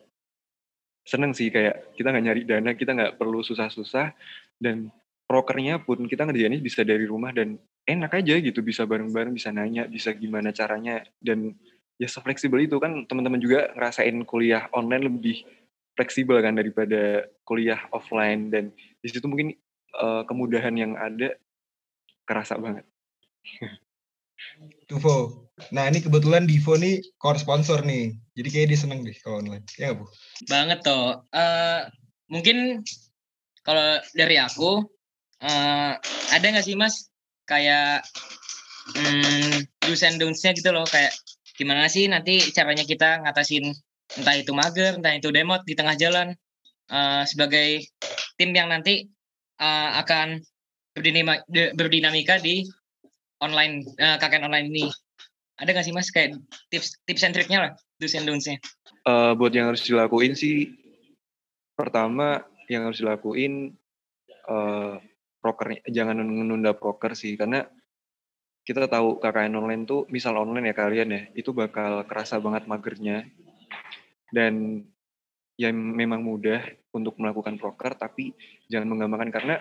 seneng 1.03 1.35
sih 1.35 1.49
kayak 1.49 1.97
kita 1.97 2.13
nggak 2.13 2.25
nyari 2.25 2.41
dana 2.45 2.71
kita 2.77 2.91
nggak 2.95 3.13
perlu 3.19 3.41
susah-susah 3.43 4.13
dan 4.61 4.93
prokernya 5.29 5.81
pun 5.81 6.05
kita 6.09 6.25
ngerjainnya 6.25 6.61
bisa 6.61 6.81
dari 6.81 7.05
rumah 7.05 7.29
dan 7.35 7.57
enak 7.85 8.21
aja 8.21 8.37
gitu 8.41 8.61
bisa 8.65 8.85
bareng-bareng 8.85 9.33
bisa 9.33 9.53
nanya 9.53 9.85
bisa 9.85 10.13
gimana 10.13 10.49
caranya 10.53 11.05
dan 11.21 11.53
ya 11.99 12.07
fleksibel 12.07 12.63
itu 12.63 12.79
kan 12.79 13.03
teman-teman 13.05 13.43
juga 13.43 13.75
ngerasain 13.75 14.23
kuliah 14.23 14.71
online 14.71 15.11
lebih 15.11 15.43
fleksibel 15.99 16.39
kan 16.39 16.55
daripada 16.55 17.27
kuliah 17.43 17.83
offline 17.91 18.47
dan 18.47 18.71
di 19.03 19.07
situ 19.11 19.27
mungkin 19.27 19.51
uh, 19.99 20.23
kemudahan 20.23 20.73
yang 20.79 20.95
ada 20.95 21.35
kerasa 22.23 22.55
banget. 22.55 22.87
Tuvo. 24.87 25.49
Nah 25.75 25.91
ini 25.91 25.99
kebetulan 25.99 26.47
Divo 26.47 26.79
nih 26.79 27.03
core 27.19 27.41
sponsor 27.41 27.83
nih. 27.83 28.15
Jadi 28.33 28.47
kayak 28.47 28.67
dia 28.71 28.79
seneng 28.79 29.03
deh 29.03 29.13
kalau 29.19 29.43
online. 29.43 29.65
Ya 29.75 29.91
Bu? 29.91 30.07
Banget 30.47 30.79
toh. 30.87 31.27
Uh, 31.35 31.83
mungkin 32.31 32.79
kalau 33.67 33.99
dari 34.15 34.39
aku, 34.39 34.87
uh, 35.43 35.93
ada 36.31 36.45
nggak 36.47 36.63
sih 36.65 36.79
Mas 36.79 37.11
kayak 37.43 38.07
hmm, 38.95 39.67
do's 39.83 40.05
and 40.05 40.17
don'ts-nya 40.17 40.55
gitu 40.55 40.71
loh. 40.71 40.87
Kayak 40.87 41.11
gimana 41.59 41.91
sih 41.91 42.07
nanti 42.07 42.39
caranya 42.55 42.87
kita 42.87 43.27
ngatasin 43.27 43.75
entah 44.15 44.35
itu 44.39 44.55
mager, 44.55 44.95
entah 44.95 45.11
itu 45.11 45.27
demot 45.29 45.61
di 45.67 45.75
tengah 45.75 45.99
jalan. 45.99 46.31
Uh, 46.89 47.21
sebagai 47.21 47.85
tim 48.33 48.49
yang 48.49 48.73
nanti 48.73 49.05
uh, 49.61 50.01
akan 50.01 50.41
berdinamika, 50.97 51.45
berdinamika 51.77 52.35
di 52.41 52.65
online 53.43 53.85
uh, 53.99 54.17
KKN 54.17 54.49
online 54.49 54.67
ini 54.73 54.85
ada 55.59 55.69
nggak 55.75 55.85
sih 55.85 55.95
mas 55.95 56.09
kayak 56.11 56.39
tips 56.71 56.95
tips 57.07 57.23
and 57.27 57.35
triknya 57.35 57.59
lah 57.61 57.71
do's 57.99 58.15
and 58.15 58.27
don'ts-nya 58.27 58.57
uh, 59.07 59.35
buat 59.35 59.51
yang 59.51 59.71
harus 59.71 59.83
dilakuin 59.83 60.35
sih 60.35 60.71
pertama 61.75 62.43
yang 62.71 62.87
harus 62.87 63.03
dilakuin 63.03 63.75
uh, 64.47 64.99
proker 65.39 65.79
jangan 65.87 66.19
menunda 66.19 66.75
proker 66.75 67.15
sih 67.15 67.35
karena 67.39 67.67
kita 68.69 68.85
tahu 68.85 69.17
KKN 69.17 69.57
online 69.57 69.89
tuh 69.89 70.05
misal 70.13 70.37
online 70.37 70.69
ya 70.69 70.75
kalian 70.77 71.09
ya 71.09 71.21
itu 71.33 71.49
bakal 71.57 72.05
kerasa 72.05 72.37
banget 72.37 72.69
magernya. 72.69 73.25
Dan 74.29 74.85
yang 75.57 75.73
memang 75.73 76.21
mudah 76.21 76.61
untuk 76.93 77.17
melakukan 77.17 77.57
proker 77.57 77.97
tapi 77.97 78.37
jangan 78.69 78.93
menggambarkan 78.93 79.33
karena 79.33 79.55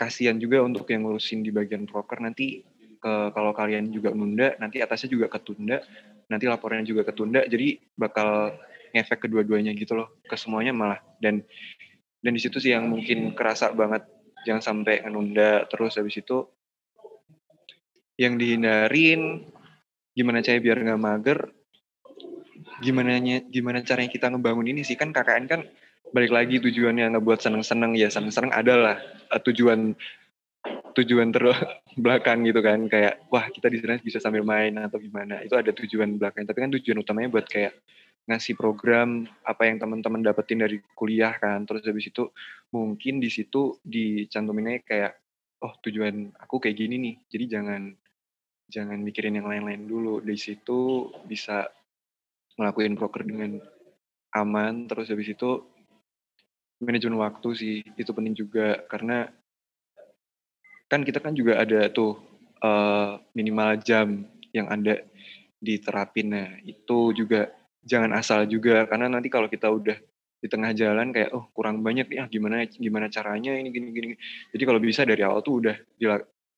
kasihan 0.00 0.40
juga 0.40 0.64
untuk 0.64 0.88
yang 0.88 1.04
ngurusin 1.04 1.44
di 1.44 1.52
bagian 1.52 1.84
proker. 1.84 2.24
Nanti 2.24 2.64
ke 2.96 3.36
kalau 3.36 3.52
kalian 3.52 3.92
juga 3.92 4.16
nunda 4.16 4.56
nanti 4.56 4.80
atasnya 4.80 5.12
juga 5.12 5.28
ketunda 5.28 5.84
nanti 6.32 6.48
laporannya 6.48 6.88
juga 6.88 7.04
ketunda 7.04 7.44
jadi 7.44 7.76
bakal 8.00 8.56
ngefek 8.96 9.28
kedua-duanya 9.28 9.76
gitu 9.76 9.92
loh 9.92 10.24
ke 10.24 10.40
semuanya 10.40 10.72
malah. 10.72 11.04
Dan 11.20 11.44
dan 12.24 12.32
di 12.32 12.40
situ 12.40 12.56
sih 12.56 12.72
yang 12.72 12.88
mungkin 12.88 13.36
kerasa 13.36 13.76
banget 13.76 14.08
jangan 14.48 14.64
sampai 14.64 15.04
nunda 15.12 15.68
terus 15.68 16.00
habis 16.00 16.16
itu 16.16 16.48
yang 18.20 18.38
dihindarin 18.38 19.42
gimana 20.14 20.38
cara 20.40 20.62
biar 20.62 20.78
nggak 20.78 21.02
mager 21.02 21.40
gimana 22.82 23.20
gimana 23.50 23.84
caranya 23.86 24.10
kita 24.10 24.32
ngebangun 24.32 24.66
ini 24.66 24.82
sih? 24.82 24.98
Kan 24.98 25.14
KKN 25.14 25.44
kan 25.46 25.60
balik 26.10 26.30
lagi 26.30 26.58
tujuannya 26.62 27.14
ngebuat 27.14 27.42
seneng-seneng 27.42 27.98
ya 27.98 28.06
seneng-seneng 28.10 28.54
adalah 28.54 28.98
uh, 29.30 29.40
tujuan 29.42 29.94
tujuan 30.94 31.28
terus 31.34 31.58
belakang 32.04 32.42
gitu 32.48 32.60
kan. 32.64 32.88
Kayak 32.90 33.22
wah 33.30 33.46
kita 33.50 33.70
di 33.70 33.78
sana 33.82 34.00
bisa 34.00 34.18
sambil 34.18 34.42
main 34.42 34.74
atau 34.80 34.98
gimana. 34.98 35.42
Itu 35.44 35.54
ada 35.54 35.70
tujuan 35.70 36.18
belakang. 36.18 36.48
Tapi 36.48 36.58
kan 36.58 36.70
tujuan 36.80 36.98
utamanya 37.02 37.28
buat 37.30 37.46
kayak 37.46 37.74
ngasih 38.24 38.56
program 38.56 39.28
apa 39.44 39.68
yang 39.68 39.76
teman-teman 39.76 40.24
dapetin 40.24 40.64
dari 40.64 40.80
kuliah 40.96 41.36
kan. 41.36 41.62
Terus 41.68 41.84
habis 41.84 42.08
itu 42.08 42.32
mungkin 42.72 43.20
di 43.20 43.28
situ 43.30 43.78
dicantuminnya 43.84 44.80
kayak 44.82 45.12
oh 45.62 45.76
tujuan 45.84 46.32
aku 46.40 46.58
kayak 46.58 46.76
gini 46.78 46.96
nih. 46.98 47.14
Jadi 47.28 47.44
jangan 47.48 47.82
jangan 48.74 48.98
mikirin 48.98 49.38
yang 49.38 49.46
lain-lain 49.46 49.86
dulu. 49.86 50.18
Di 50.18 50.34
situ 50.34 51.06
bisa 51.22 51.70
ngelakuin 52.58 52.98
proker 52.98 53.22
dengan 53.22 53.62
aman. 54.34 54.90
Terus 54.90 55.14
habis 55.14 55.30
itu 55.30 55.62
manajemen 56.82 57.22
waktu 57.22 57.48
sih. 57.54 57.76
Itu 57.94 58.10
penting 58.10 58.34
juga. 58.34 58.82
Karena 58.90 59.30
kan 60.90 61.06
kita 61.06 61.22
kan 61.22 61.38
juga 61.38 61.62
ada 61.62 61.86
tuh 61.86 62.18
uh, 62.66 63.22
minimal 63.38 63.78
jam 63.78 64.26
yang 64.50 64.66
ada 64.66 64.98
diterapin. 65.62 66.34
Nah, 66.34 66.50
itu 66.66 67.14
juga 67.14 67.54
jangan 67.86 68.10
asal 68.18 68.50
juga. 68.50 68.90
Karena 68.90 69.06
nanti 69.06 69.30
kalau 69.30 69.46
kita 69.46 69.70
udah 69.70 69.94
di 70.44 70.52
tengah 70.52 70.76
jalan 70.76 71.08
kayak 71.08 71.32
oh 71.32 71.48
kurang 71.56 71.80
banyak 71.80 72.20
ah 72.20 72.28
gimana 72.28 72.68
gimana 72.68 73.08
caranya 73.08 73.56
ini 73.56 73.72
gini 73.72 73.88
gini. 73.94 74.06
Jadi 74.52 74.62
kalau 74.68 74.76
bisa 74.76 75.06
dari 75.08 75.24
awal 75.24 75.40
tuh 75.40 75.64
udah 75.64 75.72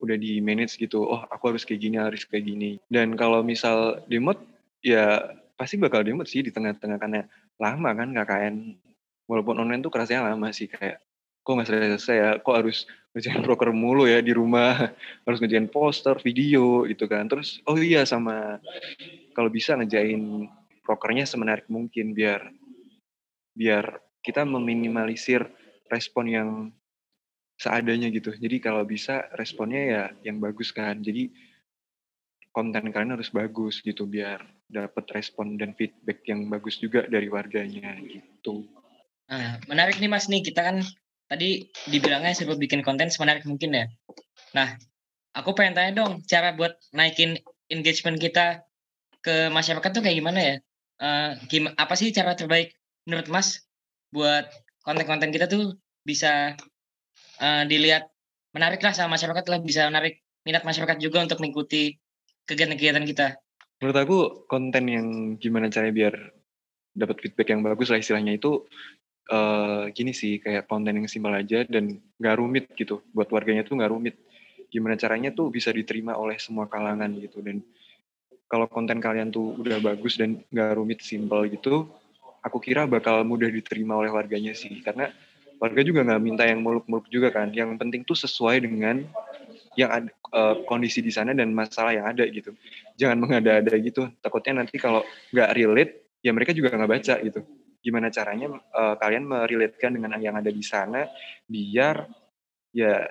udah 0.01 0.17
di 0.17 0.39
manage 0.45 0.77
gitu. 0.77 1.05
Oh, 1.05 1.23
aku 1.29 1.55
harus 1.55 1.65
kayak 1.65 1.81
gini, 1.81 1.97
harus 1.97 2.25
kayak 2.29 2.45
gini. 2.45 2.77
Dan 2.89 3.17
kalau 3.17 3.41
misal 3.41 4.05
demot 4.11 4.37
ya 4.85 5.35
pasti 5.57 5.81
bakal 5.81 6.05
demot 6.05 6.29
sih 6.29 6.45
di 6.45 6.53
tengah-tengah 6.53 7.01
karena 7.01 7.25
lama 7.57 7.91
kan 7.97 8.13
KKN 8.13 8.57
walaupun 9.27 9.57
online 9.59 9.81
tuh 9.81 9.91
kerasnya 9.91 10.23
lama 10.23 10.53
sih 10.53 10.69
kayak 10.69 11.01
kok 11.47 11.53
nggak 11.57 11.69
selesai 11.71 12.17
ya 12.19 12.31
kok 12.43 12.57
harus 12.59 12.85
ngerjain 13.15 13.41
broker 13.41 13.73
mulu 13.73 14.05
ya 14.05 14.21
di 14.21 14.37
rumah 14.37 14.93
harus 15.27 15.39
ngerjain 15.41 15.73
poster 15.73 16.19
video 16.21 16.85
gitu 16.85 17.09
kan 17.09 17.25
terus 17.31 17.65
oh 17.65 17.79
iya 17.81 18.05
sama 18.05 18.61
kalau 19.33 19.49
bisa 19.49 19.79
ngejain 19.79 20.51
brokernya 20.85 21.25
semenarik 21.25 21.65
mungkin 21.73 22.13
biar 22.13 22.53
biar 23.57 24.05
kita 24.21 24.45
meminimalisir 24.45 25.49
respon 25.89 26.25
yang 26.29 26.49
seadanya 27.57 28.13
gitu 28.13 28.37
jadi 28.37 28.57
kalau 28.61 28.85
bisa 28.85 29.33
responnya 29.37 29.83
ya 29.83 30.05
yang 30.29 30.39
bagus 30.41 30.73
kan 30.73 31.01
jadi 31.01 31.33
konten 32.57 32.89
kalian 32.89 33.13
harus 33.13 33.29
bagus 33.29 33.85
gitu 33.85 34.09
biar 34.09 34.41
dapat 34.67 35.05
respon 35.13 35.61
dan 35.61 35.77
feedback 35.77 36.25
yang 36.25 36.49
bagus 36.49 36.81
juga 36.81 37.05
dari 37.05 37.29
warganya 37.29 37.95
gitu. 38.01 38.65
Nah, 39.29 39.61
menarik 39.69 40.01
nih 40.01 40.09
Mas 40.09 40.27
nih 40.33 40.41
kita 40.41 40.65
kan 40.65 40.81
tadi 41.29 41.69
dibilangnya 41.85 42.33
sebelum 42.33 42.57
bikin 42.57 42.81
konten 42.81 43.13
semenarik 43.13 43.45
mungkin 43.45 43.77
ya. 43.77 43.87
Nah, 44.57 44.73
aku 45.37 45.53
pengen 45.53 45.77
tanya 45.77 45.93
dong, 45.93 46.25
cara 46.25 46.57
buat 46.57 46.81
naikin 46.97 47.37
engagement 47.69 48.17
kita 48.17 48.65
ke 49.21 49.53
masyarakat 49.53 49.91
tuh 49.93 50.03
kayak 50.03 50.17
gimana 50.17 50.41
ya? 50.41 50.57
Uh, 50.97 51.37
apa 51.77 51.93
sih 51.93 52.09
cara 52.09 52.33
terbaik 52.33 52.73
menurut 53.05 53.29
Mas 53.29 53.69
buat 54.17 54.49
konten-konten 54.81 55.29
kita 55.29 55.45
tuh 55.45 55.77
bisa 56.09 56.57
uh, 57.41 57.65
dilihat 57.69 58.09
menarik 58.53 58.81
lah 58.81 58.93
sama 58.97 59.17
masyarakat 59.17 59.45
lah, 59.47 59.59
bisa 59.61 59.89
menarik 59.89 60.25
minat 60.47 60.63
masyarakat 60.63 60.97
juga 61.03 61.25
untuk 61.25 61.43
mengikuti 61.43 61.99
kegiatan-kegiatan 62.47 63.05
kita. 63.05 63.27
Menurut 63.83 63.99
aku 63.99 64.19
konten 64.49 64.85
yang 64.89 65.07
gimana 65.37 65.69
caranya 65.69 65.93
biar 65.93 66.15
dapat 66.97 67.17
feedback 67.21 67.53
yang 67.53 67.61
bagus 67.61 67.93
lah 67.93 68.01
istilahnya 68.01 68.41
itu 68.41 68.65
uh, 69.29 69.93
gini 69.93 70.17
sih 70.17 70.41
kayak 70.41 70.65
konten 70.65 70.97
yang 70.97 71.11
simpel 71.11 71.35
aja 71.37 71.67
dan 71.69 72.01
nggak 72.17 72.37
rumit 72.41 72.65
gitu. 72.73 73.05
Buat 73.13 73.29
warganya 73.35 73.67
tuh 73.67 73.77
nggak 73.77 73.93
rumit. 73.93 74.17
Gimana 74.73 74.97
caranya 74.97 75.35
tuh 75.35 75.53
bisa 75.53 75.69
diterima 75.75 76.17
oleh 76.17 76.41
semua 76.41 76.65
kalangan 76.71 77.13
gitu. 77.21 77.45
Dan 77.45 77.61
kalau 78.49 78.71
konten 78.71 79.03
kalian 79.03 79.29
tuh 79.29 79.59
udah 79.61 79.83
bagus 79.83 80.17
dan 80.17 80.41
nggak 80.49 80.79
rumit 80.79 81.05
simpel 81.05 81.45
gitu 81.51 81.91
aku 82.47 82.63
kira 82.63 82.87
bakal 82.87 83.27
mudah 83.27 83.51
diterima 83.51 83.99
oleh 83.99 84.15
warganya 84.15 84.55
sih. 84.55 84.79
Karena 84.87 85.11
warga 85.57 85.81
juga 85.83 86.05
nggak 86.05 86.23
minta 86.23 86.45
yang 86.45 86.61
muluk-muluk 86.61 87.09
juga 87.09 87.33
kan. 87.33 87.53
Yang 87.53 87.77
penting 87.81 88.03
tuh 88.05 88.17
sesuai 88.17 88.65
dengan 88.65 89.05
yang 89.77 89.91
ada 89.93 90.11
uh, 90.33 90.65
kondisi 90.65 91.05
di 91.05 91.13
sana 91.13 91.37
dan 91.37 91.53
masalah 91.53 91.93
yang 91.93 92.09
ada 92.09 92.25
gitu. 92.29 92.57
Jangan 92.97 93.21
mengada-ada 93.21 93.77
gitu. 93.77 94.09
Takutnya 94.25 94.65
nanti 94.65 94.81
kalau 94.81 95.05
nggak 95.31 95.51
relate 95.53 95.93
ya 96.25 96.33
mereka 96.33 96.57
juga 96.57 96.73
nggak 96.73 96.91
baca 96.91 97.15
gitu. 97.21 97.41
Gimana 97.85 98.09
caranya 98.11 98.57
uh, 98.73 98.97
kalian 98.99 99.25
merelatekan 99.29 99.95
dengan 99.95 100.17
yang 100.19 100.35
ada 100.35 100.49
di 100.51 100.65
sana 100.65 101.07
biar 101.47 102.09
ya 102.73 103.05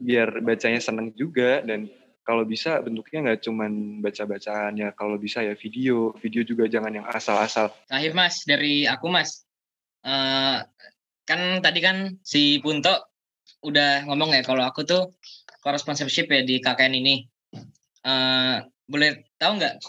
biar 0.00 0.40
bacanya 0.40 0.80
seneng 0.80 1.12
juga. 1.12 1.60
Dan 1.62 1.88
kalau 2.26 2.42
bisa 2.42 2.80
bentuknya 2.82 3.30
nggak 3.30 3.40
cuman 3.44 4.02
baca-bacaan 4.02 4.72
ya 4.74 4.88
kalau 4.96 5.20
bisa 5.20 5.44
ya 5.44 5.52
video. 5.52 6.16
Video 6.18 6.42
juga 6.42 6.64
jangan 6.66 6.96
yang 6.96 7.06
asal-asal. 7.06 7.70
Terakhir 7.86 8.12
mas 8.16 8.42
dari 8.48 8.88
aku 8.88 9.06
mas. 9.12 9.44
Uh, 10.06 10.62
kan 11.26 11.60
tadi 11.60 11.82
kan 11.82 12.16
si 12.22 12.62
Punto 12.62 12.94
udah 13.66 14.06
ngomong 14.06 14.32
ya 14.32 14.42
kalau 14.46 14.62
aku 14.62 14.86
tuh 14.86 15.18
sponsorship 15.66 16.30
ya 16.30 16.46
di 16.46 16.62
KKN 16.62 16.94
ini 16.94 17.26
uh, 18.06 18.62
boleh 18.86 19.26
tahu 19.34 19.58
nggak 19.58 19.82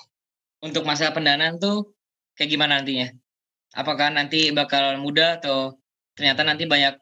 untuk 0.66 0.82
masalah 0.90 1.14
pendanaan 1.14 1.62
tuh 1.62 1.94
kayak 2.34 2.50
gimana 2.50 2.82
nantinya? 2.82 3.14
apakah 3.78 4.10
nanti 4.10 4.50
bakal 4.50 4.98
mudah 4.98 5.38
atau 5.38 5.78
ternyata 6.18 6.42
nanti 6.42 6.66
banyak 6.66 6.98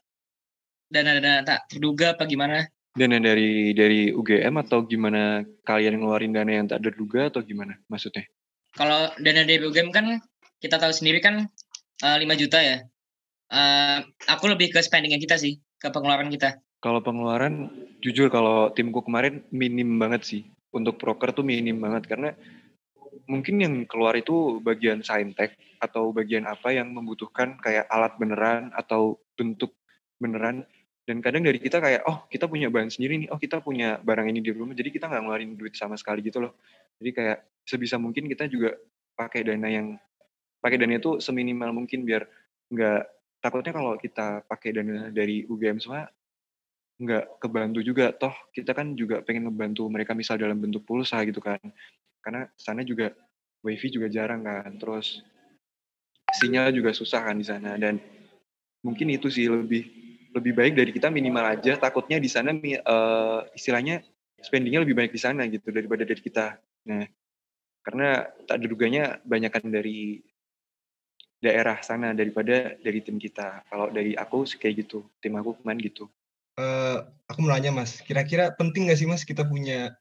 dana-dana 0.91 1.47
tak 1.47 1.71
terduga 1.71 2.19
apa 2.19 2.27
gimana? 2.27 2.67
Dana 2.95 3.19
dari 3.19 3.75
dari 3.75 4.11
UGM 4.11 4.55
atau 4.67 4.87
gimana 4.87 5.43
kalian 5.67 5.99
ngeluarin 5.99 6.35
dana 6.35 6.51
yang 6.51 6.67
tak 6.67 6.83
terduga 6.83 7.31
atau 7.31 7.43
gimana 7.43 7.79
maksudnya? 7.91 8.27
Kalau 8.75 9.11
dana 9.19 9.47
dari 9.47 9.63
UGM 9.63 9.91
kan 9.91 10.19
kita 10.59 10.79
tahu 10.79 10.91
sendiri 10.91 11.19
kan 11.23 11.47
uh, 12.03 12.15
eh, 12.15 12.27
5 12.27 12.41
juta 12.41 12.59
ya. 12.59 12.83
Uh, 13.55 14.03
aku 14.27 14.51
lebih 14.51 14.75
ke 14.75 14.83
spendingnya 14.83 15.15
kita 15.15 15.39
sih, 15.39 15.63
ke 15.79 15.87
pengeluaran 15.87 16.27
kita. 16.27 16.59
Kalau 16.83 16.99
pengeluaran, 16.99 17.71
jujur 18.03 18.27
kalau 18.27 18.75
timku 18.75 18.99
kemarin 18.99 19.47
minim 19.55 19.95
banget 19.95 20.27
sih. 20.27 20.41
Untuk 20.75 20.99
proker 20.99 21.31
tuh 21.31 21.47
minim 21.47 21.79
banget 21.79 22.03
karena 22.03 22.35
mungkin 23.31 23.55
yang 23.63 23.75
keluar 23.87 24.13
itu 24.19 24.59
bagian 24.59 25.01
saintek 25.01 25.55
atau 25.79 26.11
bagian 26.11 26.43
apa 26.43 26.75
yang 26.75 26.91
membutuhkan 26.91 27.55
kayak 27.63 27.87
alat 27.87 28.11
beneran 28.19 28.75
atau 28.75 29.23
bentuk 29.39 29.71
beneran 30.19 30.67
dan 31.05 31.21
kadang 31.21 31.45
dari 31.45 31.61
kita 31.61 31.77
kayak 31.79 32.01
oh 32.09 32.25
kita 32.27 32.49
punya 32.49 32.67
bahan 32.67 32.89
sendiri 32.89 33.25
nih 33.25 33.29
oh 33.29 33.37
kita 33.37 33.61
punya 33.61 34.01
barang 34.01 34.25
ini 34.25 34.41
di 34.41 34.51
rumah 34.51 34.73
jadi 34.73 34.89
kita 34.89 35.05
nggak 35.05 35.21
ngeluarin 35.21 35.53
duit 35.53 35.77
sama 35.77 35.95
sekali 35.95 36.25
gitu 36.25 36.41
loh 36.41 36.57
jadi 36.97 37.11
kayak 37.13 37.37
sebisa 37.65 38.01
mungkin 38.01 38.25
kita 38.25 38.49
juga 38.49 38.73
pakai 39.13 39.45
dana 39.45 39.69
yang 39.69 39.95
pakai 40.59 40.81
dana 40.81 40.97
itu 40.97 41.21
seminimal 41.21 41.71
mungkin 41.77 42.03
biar 42.03 42.25
nggak 42.73 43.01
takutnya 43.45 43.77
kalau 43.77 43.93
kita 44.01 44.41
pakai 44.49 44.73
dana 44.73 45.13
dari 45.13 45.45
UGM 45.45 45.77
semua 45.77 46.09
nggak 46.97 47.37
kebantu 47.37 47.79
juga. 47.85 48.09
Toh 48.15 48.33
kita 48.49 48.73
kan 48.73 48.97
juga 48.97 49.21
pengen 49.21 49.51
ngebantu 49.51 49.85
mereka 49.85 50.17
misal 50.17 50.41
dalam 50.41 50.57
bentuk 50.57 50.81
pulsa 50.81 51.21
gitu 51.29 51.37
kan. 51.37 51.61
Karena 52.25 52.49
sana 52.57 52.81
juga 52.81 53.13
wifi 53.61 53.93
juga 53.93 54.09
jarang 54.09 54.41
kan. 54.41 54.73
Terus 54.81 55.21
sinyal 56.41 56.73
juga 56.73 56.89
susah 56.95 57.21
kan 57.21 57.37
di 57.37 57.45
sana. 57.45 57.77
Dan 57.77 58.01
mungkin 58.81 59.13
itu 59.13 59.29
sih 59.29 59.45
lebih 59.45 59.85
lebih 60.33 60.51
baik 60.57 60.73
dari 60.73 60.91
kita 60.95 61.13
minimal 61.13 61.45
aja. 61.45 61.77
Takutnya 61.77 62.17
di 62.17 62.27
sana 62.31 62.49
uh, 62.57 63.45
istilahnya 63.53 64.01
spendingnya 64.41 64.81
lebih 64.81 64.97
banyak 64.97 65.13
di 65.13 65.21
sana 65.21 65.45
gitu 65.45 65.69
daripada 65.69 66.01
dari 66.01 66.21
kita. 66.23 66.57
Nah 66.89 67.05
karena 67.85 68.25
tak 68.49 68.65
diduganya 68.65 69.21
banyakkan 69.21 69.69
dari 69.69 70.25
daerah 71.43 71.79
sana 71.83 72.15
daripada 72.15 72.75
dari 72.79 72.99
tim 73.03 73.19
kita. 73.19 73.63
Kalau 73.67 73.91
dari 73.91 74.15
aku 74.15 74.47
kayak 74.57 74.85
gitu 74.85 75.05
tim 75.19 75.35
aku 75.35 75.57
kemarin 75.61 75.79
gitu. 75.83 76.09
Uh, 76.55 77.03
aku 77.27 77.43
mau 77.43 77.51
nanya 77.51 77.75
mas 77.75 77.99
kira-kira 77.99 78.55
penting 78.55 78.87
gak 78.87 78.95
sih 78.95 79.03
mas 79.03 79.27
kita 79.27 79.43
punya 79.43 79.91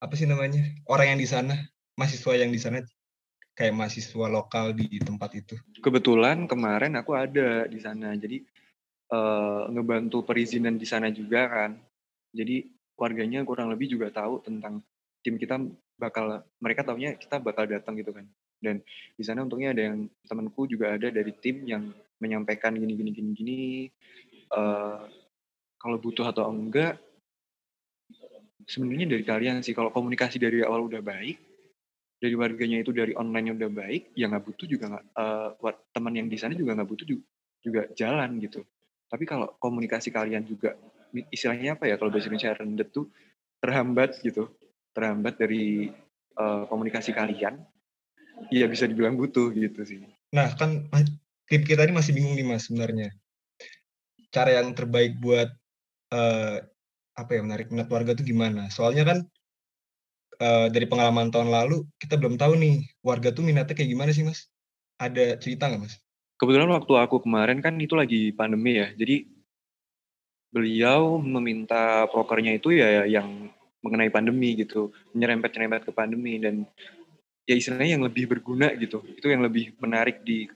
apa 0.00 0.16
sih 0.16 0.24
namanya 0.24 0.64
orang 0.88 1.12
yang 1.12 1.20
di 1.20 1.28
sana 1.28 1.52
mahasiswa 2.00 2.32
yang 2.32 2.48
di 2.48 2.56
sana 2.56 2.80
kayak 3.52 3.76
mahasiswa 3.76 4.26
lokal 4.26 4.72
di 4.72 4.98
tempat 4.98 5.36
itu? 5.36 5.54
Kebetulan 5.84 6.48
kemarin 6.48 6.96
aku 6.96 7.12
ada 7.14 7.68
di 7.68 7.78
sana 7.78 8.16
jadi 8.16 8.40
uh, 9.12 9.68
ngebantu 9.70 10.24
perizinan 10.24 10.80
di 10.80 10.86
sana 10.88 11.12
juga 11.12 11.46
kan. 11.46 11.78
Jadi 12.34 12.66
warganya 12.98 13.46
kurang 13.46 13.70
lebih 13.70 13.94
juga 13.94 14.10
tahu 14.10 14.42
tentang 14.42 14.82
tim 15.22 15.38
kita 15.38 15.60
bakal 15.98 16.42
mereka 16.58 16.82
taunya 16.82 17.14
kita 17.14 17.38
bakal 17.38 17.64
datang 17.64 17.94
gitu 17.94 18.10
kan 18.10 18.26
dan 18.64 18.76
di 19.12 19.22
sana 19.22 19.44
untungnya 19.44 19.76
ada 19.76 19.92
yang 19.92 20.08
temanku 20.24 20.64
juga 20.64 20.96
ada 20.96 21.12
dari 21.12 21.32
tim 21.36 21.68
yang 21.68 21.92
menyampaikan 22.18 22.72
gini 22.72 22.96
gini 22.96 23.10
gini 23.12 23.30
gini 23.36 23.60
uh, 24.56 25.04
kalau 25.76 26.00
butuh 26.00 26.32
atau 26.32 26.48
enggak 26.48 26.96
sebenarnya 28.64 29.16
dari 29.16 29.24
kalian 29.24 29.60
sih. 29.60 29.76
Kalau 29.76 29.92
komunikasi 29.92 30.40
dari 30.40 30.64
awal 30.64 30.88
udah 30.88 31.04
baik 31.04 31.36
dari 32.16 32.34
warganya 32.40 32.80
itu 32.80 32.88
dari 32.96 33.12
online 33.12 33.52
udah 33.52 33.68
baik 33.68 34.16
ya 34.16 34.32
nggak 34.32 34.44
butuh 34.48 34.64
juga 34.64 34.84
nggak 34.96 35.04
uh, 35.12 35.76
teman 35.92 36.14
yang 36.16 36.28
di 36.32 36.40
sana 36.40 36.56
juga 36.56 36.72
nggak 36.72 36.88
butuh 36.88 37.06
juga, 37.06 37.24
juga 37.60 37.82
jalan 37.92 38.40
gitu. 38.40 38.64
Tapi 39.12 39.24
kalau 39.28 39.52
komunikasi 39.60 40.08
kalian 40.08 40.48
juga 40.48 40.72
istilahnya 41.12 41.76
apa 41.76 41.84
ya 41.86 42.00
kalau 42.00 42.10
bahasa 42.10 42.26
Indonesia 42.32 42.56
rendet 42.56 42.88
tuh 42.90 43.12
terhambat 43.60 44.16
gitu. 44.24 44.48
Terhambat 44.94 45.36
dari 45.36 45.90
uh, 46.38 46.64
komunikasi 46.70 47.12
kalian 47.12 47.60
ya 48.50 48.66
bisa 48.70 48.84
dibilang 48.88 49.18
butuh 49.18 49.50
gitu 49.54 49.82
sih 49.86 50.04
nah 50.34 50.50
kan 50.54 50.86
tip 51.46 51.62
kita 51.66 51.86
ini 51.86 51.94
masih 51.94 52.12
bingung 52.16 52.34
nih 52.34 52.46
mas 52.46 52.66
sebenarnya 52.66 53.14
cara 54.34 54.58
yang 54.58 54.74
terbaik 54.74 55.14
buat 55.22 55.46
uh, 56.10 56.58
apa 57.14 57.30
ya 57.30 57.40
menarik 57.46 57.70
minat 57.70 57.86
warga 57.86 58.18
tuh 58.18 58.26
gimana? 58.26 58.66
Soalnya 58.74 59.06
kan 59.06 59.18
uh, 60.42 60.66
dari 60.66 60.90
pengalaman 60.90 61.30
tahun 61.30 61.54
lalu 61.54 61.86
kita 62.02 62.18
belum 62.18 62.34
tahu 62.34 62.58
nih 62.58 62.82
warga 63.06 63.30
tuh 63.30 63.46
minatnya 63.46 63.78
kayak 63.78 63.94
gimana 63.94 64.10
sih 64.10 64.26
mas? 64.26 64.50
Ada 64.98 65.38
cerita 65.38 65.70
nggak 65.70 65.82
mas? 65.86 65.94
Kebetulan 66.34 66.74
waktu 66.74 66.92
aku 66.98 67.22
kemarin 67.22 67.62
kan 67.62 67.78
itu 67.78 67.94
lagi 67.94 68.34
pandemi 68.34 68.82
ya, 68.82 68.90
jadi 68.98 69.22
beliau 70.50 71.18
meminta 71.22 72.10
prokernya 72.10 72.58
itu 72.58 72.74
ya 72.74 73.06
yang 73.06 73.54
mengenai 73.86 74.10
pandemi 74.10 74.58
gitu, 74.58 74.90
nyerempet-nyerempet 75.14 75.86
ke 75.86 75.92
pandemi 75.94 76.42
dan 76.42 76.66
ya 77.44 77.54
istilahnya 77.54 78.00
yang 78.00 78.04
lebih 78.04 78.24
berguna 78.28 78.72
gitu, 78.76 79.04
itu 79.04 79.26
yang 79.28 79.44
lebih 79.44 79.76
menarik 79.80 80.24
di 80.24 80.48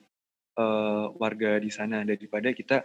uh, 0.58 1.12
warga 1.16 1.60
di 1.60 1.70
sana 1.70 2.02
daripada 2.02 2.50
kita 2.52 2.84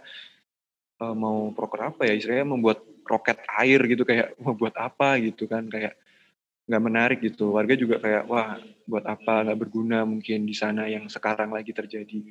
uh, 1.02 1.14
mau 1.16 1.50
proker 1.50 1.94
apa 1.94 2.06
ya 2.08 2.14
istilahnya 2.14 2.46
membuat 2.46 2.84
roket 3.04 3.40
air 3.60 3.80
gitu 3.84 4.02
kayak 4.06 4.32
mau 4.42 4.56
buat 4.56 4.74
apa 4.76 5.20
gitu 5.20 5.44
kan 5.50 5.68
kayak 5.68 5.96
nggak 6.64 6.82
menarik 6.82 7.18
gitu. 7.20 7.52
Warga 7.52 7.76
juga 7.76 8.00
kayak 8.00 8.24
wah 8.24 8.56
buat 8.88 9.04
apa? 9.04 9.44
Nggak 9.44 9.58
berguna 9.60 10.08
mungkin 10.08 10.48
di 10.48 10.56
sana 10.56 10.88
yang 10.88 11.12
sekarang 11.12 11.52
lagi 11.52 11.76
terjadi. 11.76 12.24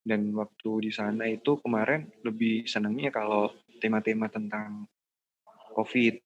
Dan 0.00 0.32
waktu 0.32 0.88
di 0.88 0.90
sana 0.94 1.26
itu 1.28 1.58
kemarin 1.60 2.08
lebih 2.22 2.64
senangnya 2.70 3.10
kalau 3.12 3.52
tema-tema 3.82 4.30
tentang 4.30 4.86
covid 5.74 6.22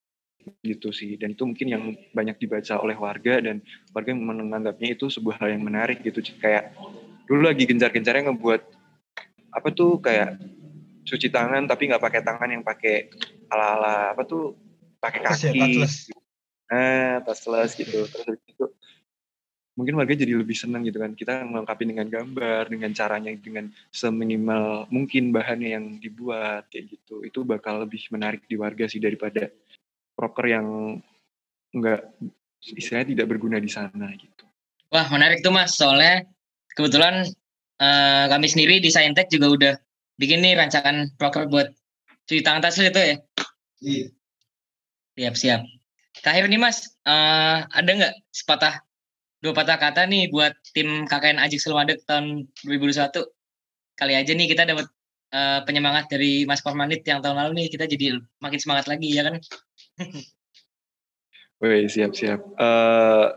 gitu 0.62 0.92
sih. 0.92 1.16
Dan 1.16 1.36
itu 1.36 1.44
mungkin 1.44 1.68
yang 1.68 1.82
banyak 2.12 2.36
dibaca 2.40 2.80
oleh 2.80 2.96
warga 2.96 3.40
dan 3.40 3.64
warga 3.92 4.12
yang 4.12 4.22
menganggapnya 4.22 4.94
itu 4.94 5.08
sebuah 5.08 5.40
hal 5.40 5.56
yang 5.56 5.64
menarik 5.64 6.00
gitu. 6.04 6.20
Kayak 6.40 6.76
dulu 7.24 7.48
lagi 7.48 7.64
gencar-gencarnya 7.64 8.32
ngebuat 8.32 8.62
apa 9.54 9.68
tuh 9.70 10.02
kayak 10.02 10.36
cuci 11.04 11.28
tangan 11.30 11.68
tapi 11.68 11.88
nggak 11.92 12.02
pakai 12.02 12.20
tangan 12.24 12.50
yang 12.50 12.64
pakai 12.64 13.12
ala-ala 13.52 14.16
apa 14.16 14.24
tuh 14.24 14.56
pakai 14.98 15.20
ya, 15.20 15.28
kaki. 15.30 15.60
touchless. 15.60 15.94
nah 16.68 17.20
touchless 17.22 17.70
gitu. 17.76 18.08
Terus 18.08 18.40
itu 18.48 18.64
mungkin 19.74 19.98
warga 19.98 20.14
jadi 20.14 20.34
lebih 20.38 20.56
senang 20.56 20.82
gitu 20.86 20.98
kan. 20.98 21.12
Kita 21.12 21.44
melengkapi 21.44 21.84
dengan 21.84 22.08
gambar 22.08 22.72
dengan 22.72 22.90
caranya 22.96 23.30
dengan 23.36 23.68
seminimal 23.92 24.88
mungkin 24.88 25.30
bahannya 25.30 25.76
yang 25.76 25.86
dibuat 26.00 26.72
kayak 26.72 26.98
gitu. 26.98 27.22
Itu 27.22 27.44
bakal 27.44 27.84
lebih 27.84 28.08
menarik 28.10 28.48
di 28.48 28.56
warga 28.56 28.88
sih 28.88 28.98
daripada 29.02 29.52
proker 30.14 30.46
yang 30.46 30.66
enggak 31.74 32.06
istilahnya 32.64 33.12
tidak 33.12 33.26
berguna 33.30 33.58
di 33.60 33.68
sana 33.68 34.08
gitu 34.14 34.44
wah 34.88 35.06
menarik 35.10 35.42
tuh 35.44 35.52
mas 35.52 35.76
soalnya 35.76 36.24
kebetulan 36.74 37.28
uh, 37.78 38.24
kami 38.30 38.46
sendiri 38.50 38.78
di 38.82 38.90
Saintek 38.90 39.30
juga 39.30 39.46
udah 39.50 39.74
bikin 40.18 40.42
nih 40.42 40.54
rancangan 40.58 41.10
proker 41.18 41.50
buat 41.50 41.70
cuci 42.26 42.42
tangan 42.42 42.62
tas 42.62 42.78
itu 42.78 42.94
ya? 42.94 43.16
Iya. 43.84 44.06
Siap, 45.14 45.34
siap. 45.38 45.60
Terakhir 46.18 46.46
nih 46.50 46.60
Mas, 46.62 46.90
uh, 47.06 47.66
ada 47.68 47.90
nggak 47.90 48.14
sepatah 48.30 48.82
dua 49.44 49.52
patah 49.52 49.76
kata 49.76 50.08
nih 50.08 50.32
buat 50.32 50.56
tim 50.72 51.04
KKN 51.04 51.38
Ajik 51.42 51.60
Selmadek 51.60 52.02
tahun 52.08 52.48
2021? 52.64 53.22
Kali 53.94 54.14
aja 54.16 54.32
nih 54.34 54.46
kita 54.50 54.66
dapat 54.66 54.90
uh, 55.34 55.60
penyemangat 55.66 56.06
dari 56.06 56.46
Mas 56.46 56.62
Kormanit 56.62 57.02
yang 57.02 57.18
tahun 57.18 57.36
lalu 57.42 57.66
nih 57.66 57.66
kita 57.74 57.90
jadi 57.90 58.22
makin 58.38 58.60
semangat 58.62 58.86
lagi 58.86 59.10
ya 59.10 59.26
kan? 59.26 59.42
Woi 61.60 61.90
siap 61.90 62.14
siap. 62.14 62.40
Uh, 62.54 63.34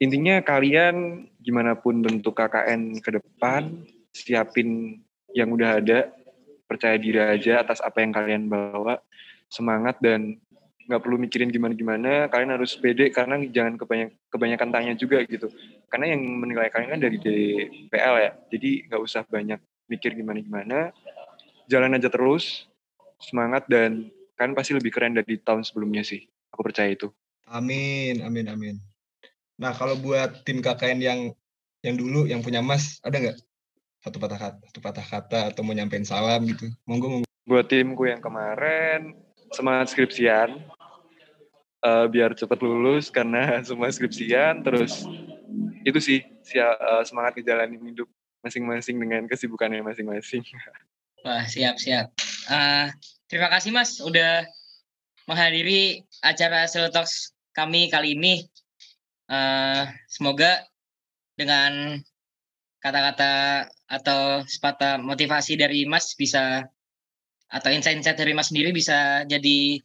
intinya 0.00 0.40
kalian 0.40 1.28
gimana 1.44 1.76
pun 1.76 2.00
bentuk 2.00 2.32
KKN 2.32 3.04
ke 3.04 3.20
depan 3.20 3.84
siapin 4.16 5.00
yang 5.36 5.52
udah 5.52 5.78
ada 5.84 6.08
percaya 6.68 6.96
diri 7.00 7.20
aja 7.20 7.64
atas 7.64 7.80
apa 7.80 8.04
yang 8.04 8.12
kalian 8.12 8.48
bawa 8.48 9.00
semangat 9.48 9.96
dan 10.04 10.36
nggak 10.88 11.04
perlu 11.04 11.20
mikirin 11.20 11.52
gimana-gimana 11.52 12.32
kalian 12.32 12.56
harus 12.56 12.76
pede 12.80 13.12
karena 13.12 13.36
jangan 13.52 13.76
kebanyak, 13.76 14.16
kebanyakan 14.32 14.68
tanya 14.72 14.92
juga 14.96 15.20
gitu 15.28 15.52
karena 15.92 16.16
yang 16.16 16.22
menilai 16.24 16.72
kalian 16.72 16.96
kan 16.96 17.00
dari 17.00 17.16
DPL 17.20 18.14
ya 18.16 18.30
jadi 18.48 18.70
nggak 18.88 19.02
usah 19.04 19.24
banyak 19.28 19.60
mikir 19.88 20.14
gimana-gimana 20.14 20.92
jalan 21.68 21.96
aja 21.96 22.08
terus 22.12 22.68
semangat 23.20 23.66
dan 23.66 24.08
kalian 24.38 24.54
pasti 24.54 24.72
lebih 24.72 24.94
keren 24.94 25.18
dari 25.18 25.36
tahun 25.42 25.66
sebelumnya 25.66 26.06
sih. 26.06 26.24
Aku 26.54 26.62
percaya 26.62 26.94
itu. 26.94 27.10
Amin 27.48 28.22
amin 28.22 28.46
amin. 28.48 28.76
Nah 29.58 29.74
kalau 29.74 29.98
buat 29.98 30.46
tim 30.46 30.62
KKN 30.62 30.98
yang 31.02 31.20
yang 31.82 31.94
dulu 31.98 32.24
yang 32.28 32.40
punya 32.40 32.62
mas 32.62 33.02
ada 33.02 33.18
nggak? 33.18 33.38
Satu 33.98 34.22
patah 34.22 34.38
kata, 34.38 34.62
satu 34.70 34.80
patah 34.80 35.06
kata 35.06 35.40
atau 35.52 35.60
mau 35.66 35.74
nyampein 35.74 36.06
salam 36.06 36.46
gitu. 36.46 36.70
Monggo 36.86 37.10
monggo. 37.10 37.26
Buat 37.48 37.66
timku 37.72 38.06
yang 38.06 38.22
kemarin 38.22 39.18
semangat 39.52 39.92
skripsian. 39.92 40.62
Uh, 41.78 42.10
biar 42.10 42.34
cepat 42.34 42.58
lulus 42.58 43.06
karena 43.06 43.54
semua 43.68 43.86
skripsian 43.86 44.66
terus 44.66 45.06
itu 45.86 45.98
sih 46.02 46.18
siap, 46.42 46.74
uh, 46.74 47.06
semangat 47.06 47.38
ngejalanin 47.38 47.78
hidup 47.94 48.10
masing-masing 48.42 48.96
dengan 48.98 49.26
kesibukannya 49.26 49.82
masing-masing. 49.82 50.42
Wah, 51.26 51.44
siap 51.44 51.76
siap. 51.82 52.14
Uh, 52.46 52.88
terima 53.26 53.50
kasih 53.50 53.74
Mas 53.74 53.98
udah 53.98 54.46
menghadiri 55.26 56.06
acara 56.22 56.64
Selotox 56.70 57.34
kami 57.52 57.90
kali 57.90 58.14
ini. 58.14 58.46
Uh, 59.28 59.84
semoga 60.08 60.64
dengan 61.36 62.00
kata-kata 62.80 63.66
atau 63.90 64.46
sepatah 64.46 64.96
motivasi 65.02 65.58
dari 65.58 65.84
Mas 65.84 66.14
bisa 66.14 66.64
atau 67.48 67.70
insight-insight 67.72 68.16
dari 68.16 68.32
Mas 68.32 68.52
sendiri 68.52 68.72
bisa 68.72 69.24
jadi 69.24 69.82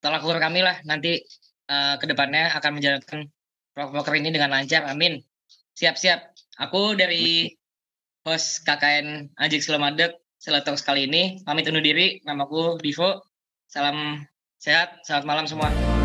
tolak 0.00 0.24
ukur 0.24 0.40
kami 0.40 0.64
lah 0.64 0.80
nanti 0.88 1.20
uh, 1.68 2.00
ke 2.00 2.08
depannya 2.08 2.50
akan 2.56 2.80
menjalankan 2.80 3.20
proker 3.72 4.14
ini 4.18 4.34
dengan 4.34 4.50
lancar. 4.52 4.84
Amin. 4.88 5.22
Siap-siap. 5.78 6.34
Aku 6.60 6.98
dari 6.98 7.48
host 8.24 8.64
KKN 8.66 9.32
Ajik 9.40 9.64
Selamadek 9.64 10.16
Seletok 10.40 10.80
sekali 10.80 11.04
ini 11.04 11.44
pamit 11.44 11.68
undur 11.68 11.84
diri. 11.84 12.24
Namaku 12.24 12.80
Divo. 12.80 13.20
Salam 13.68 14.24
sehat. 14.56 15.04
Selamat 15.04 15.24
malam 15.28 15.44
semua. 15.44 15.99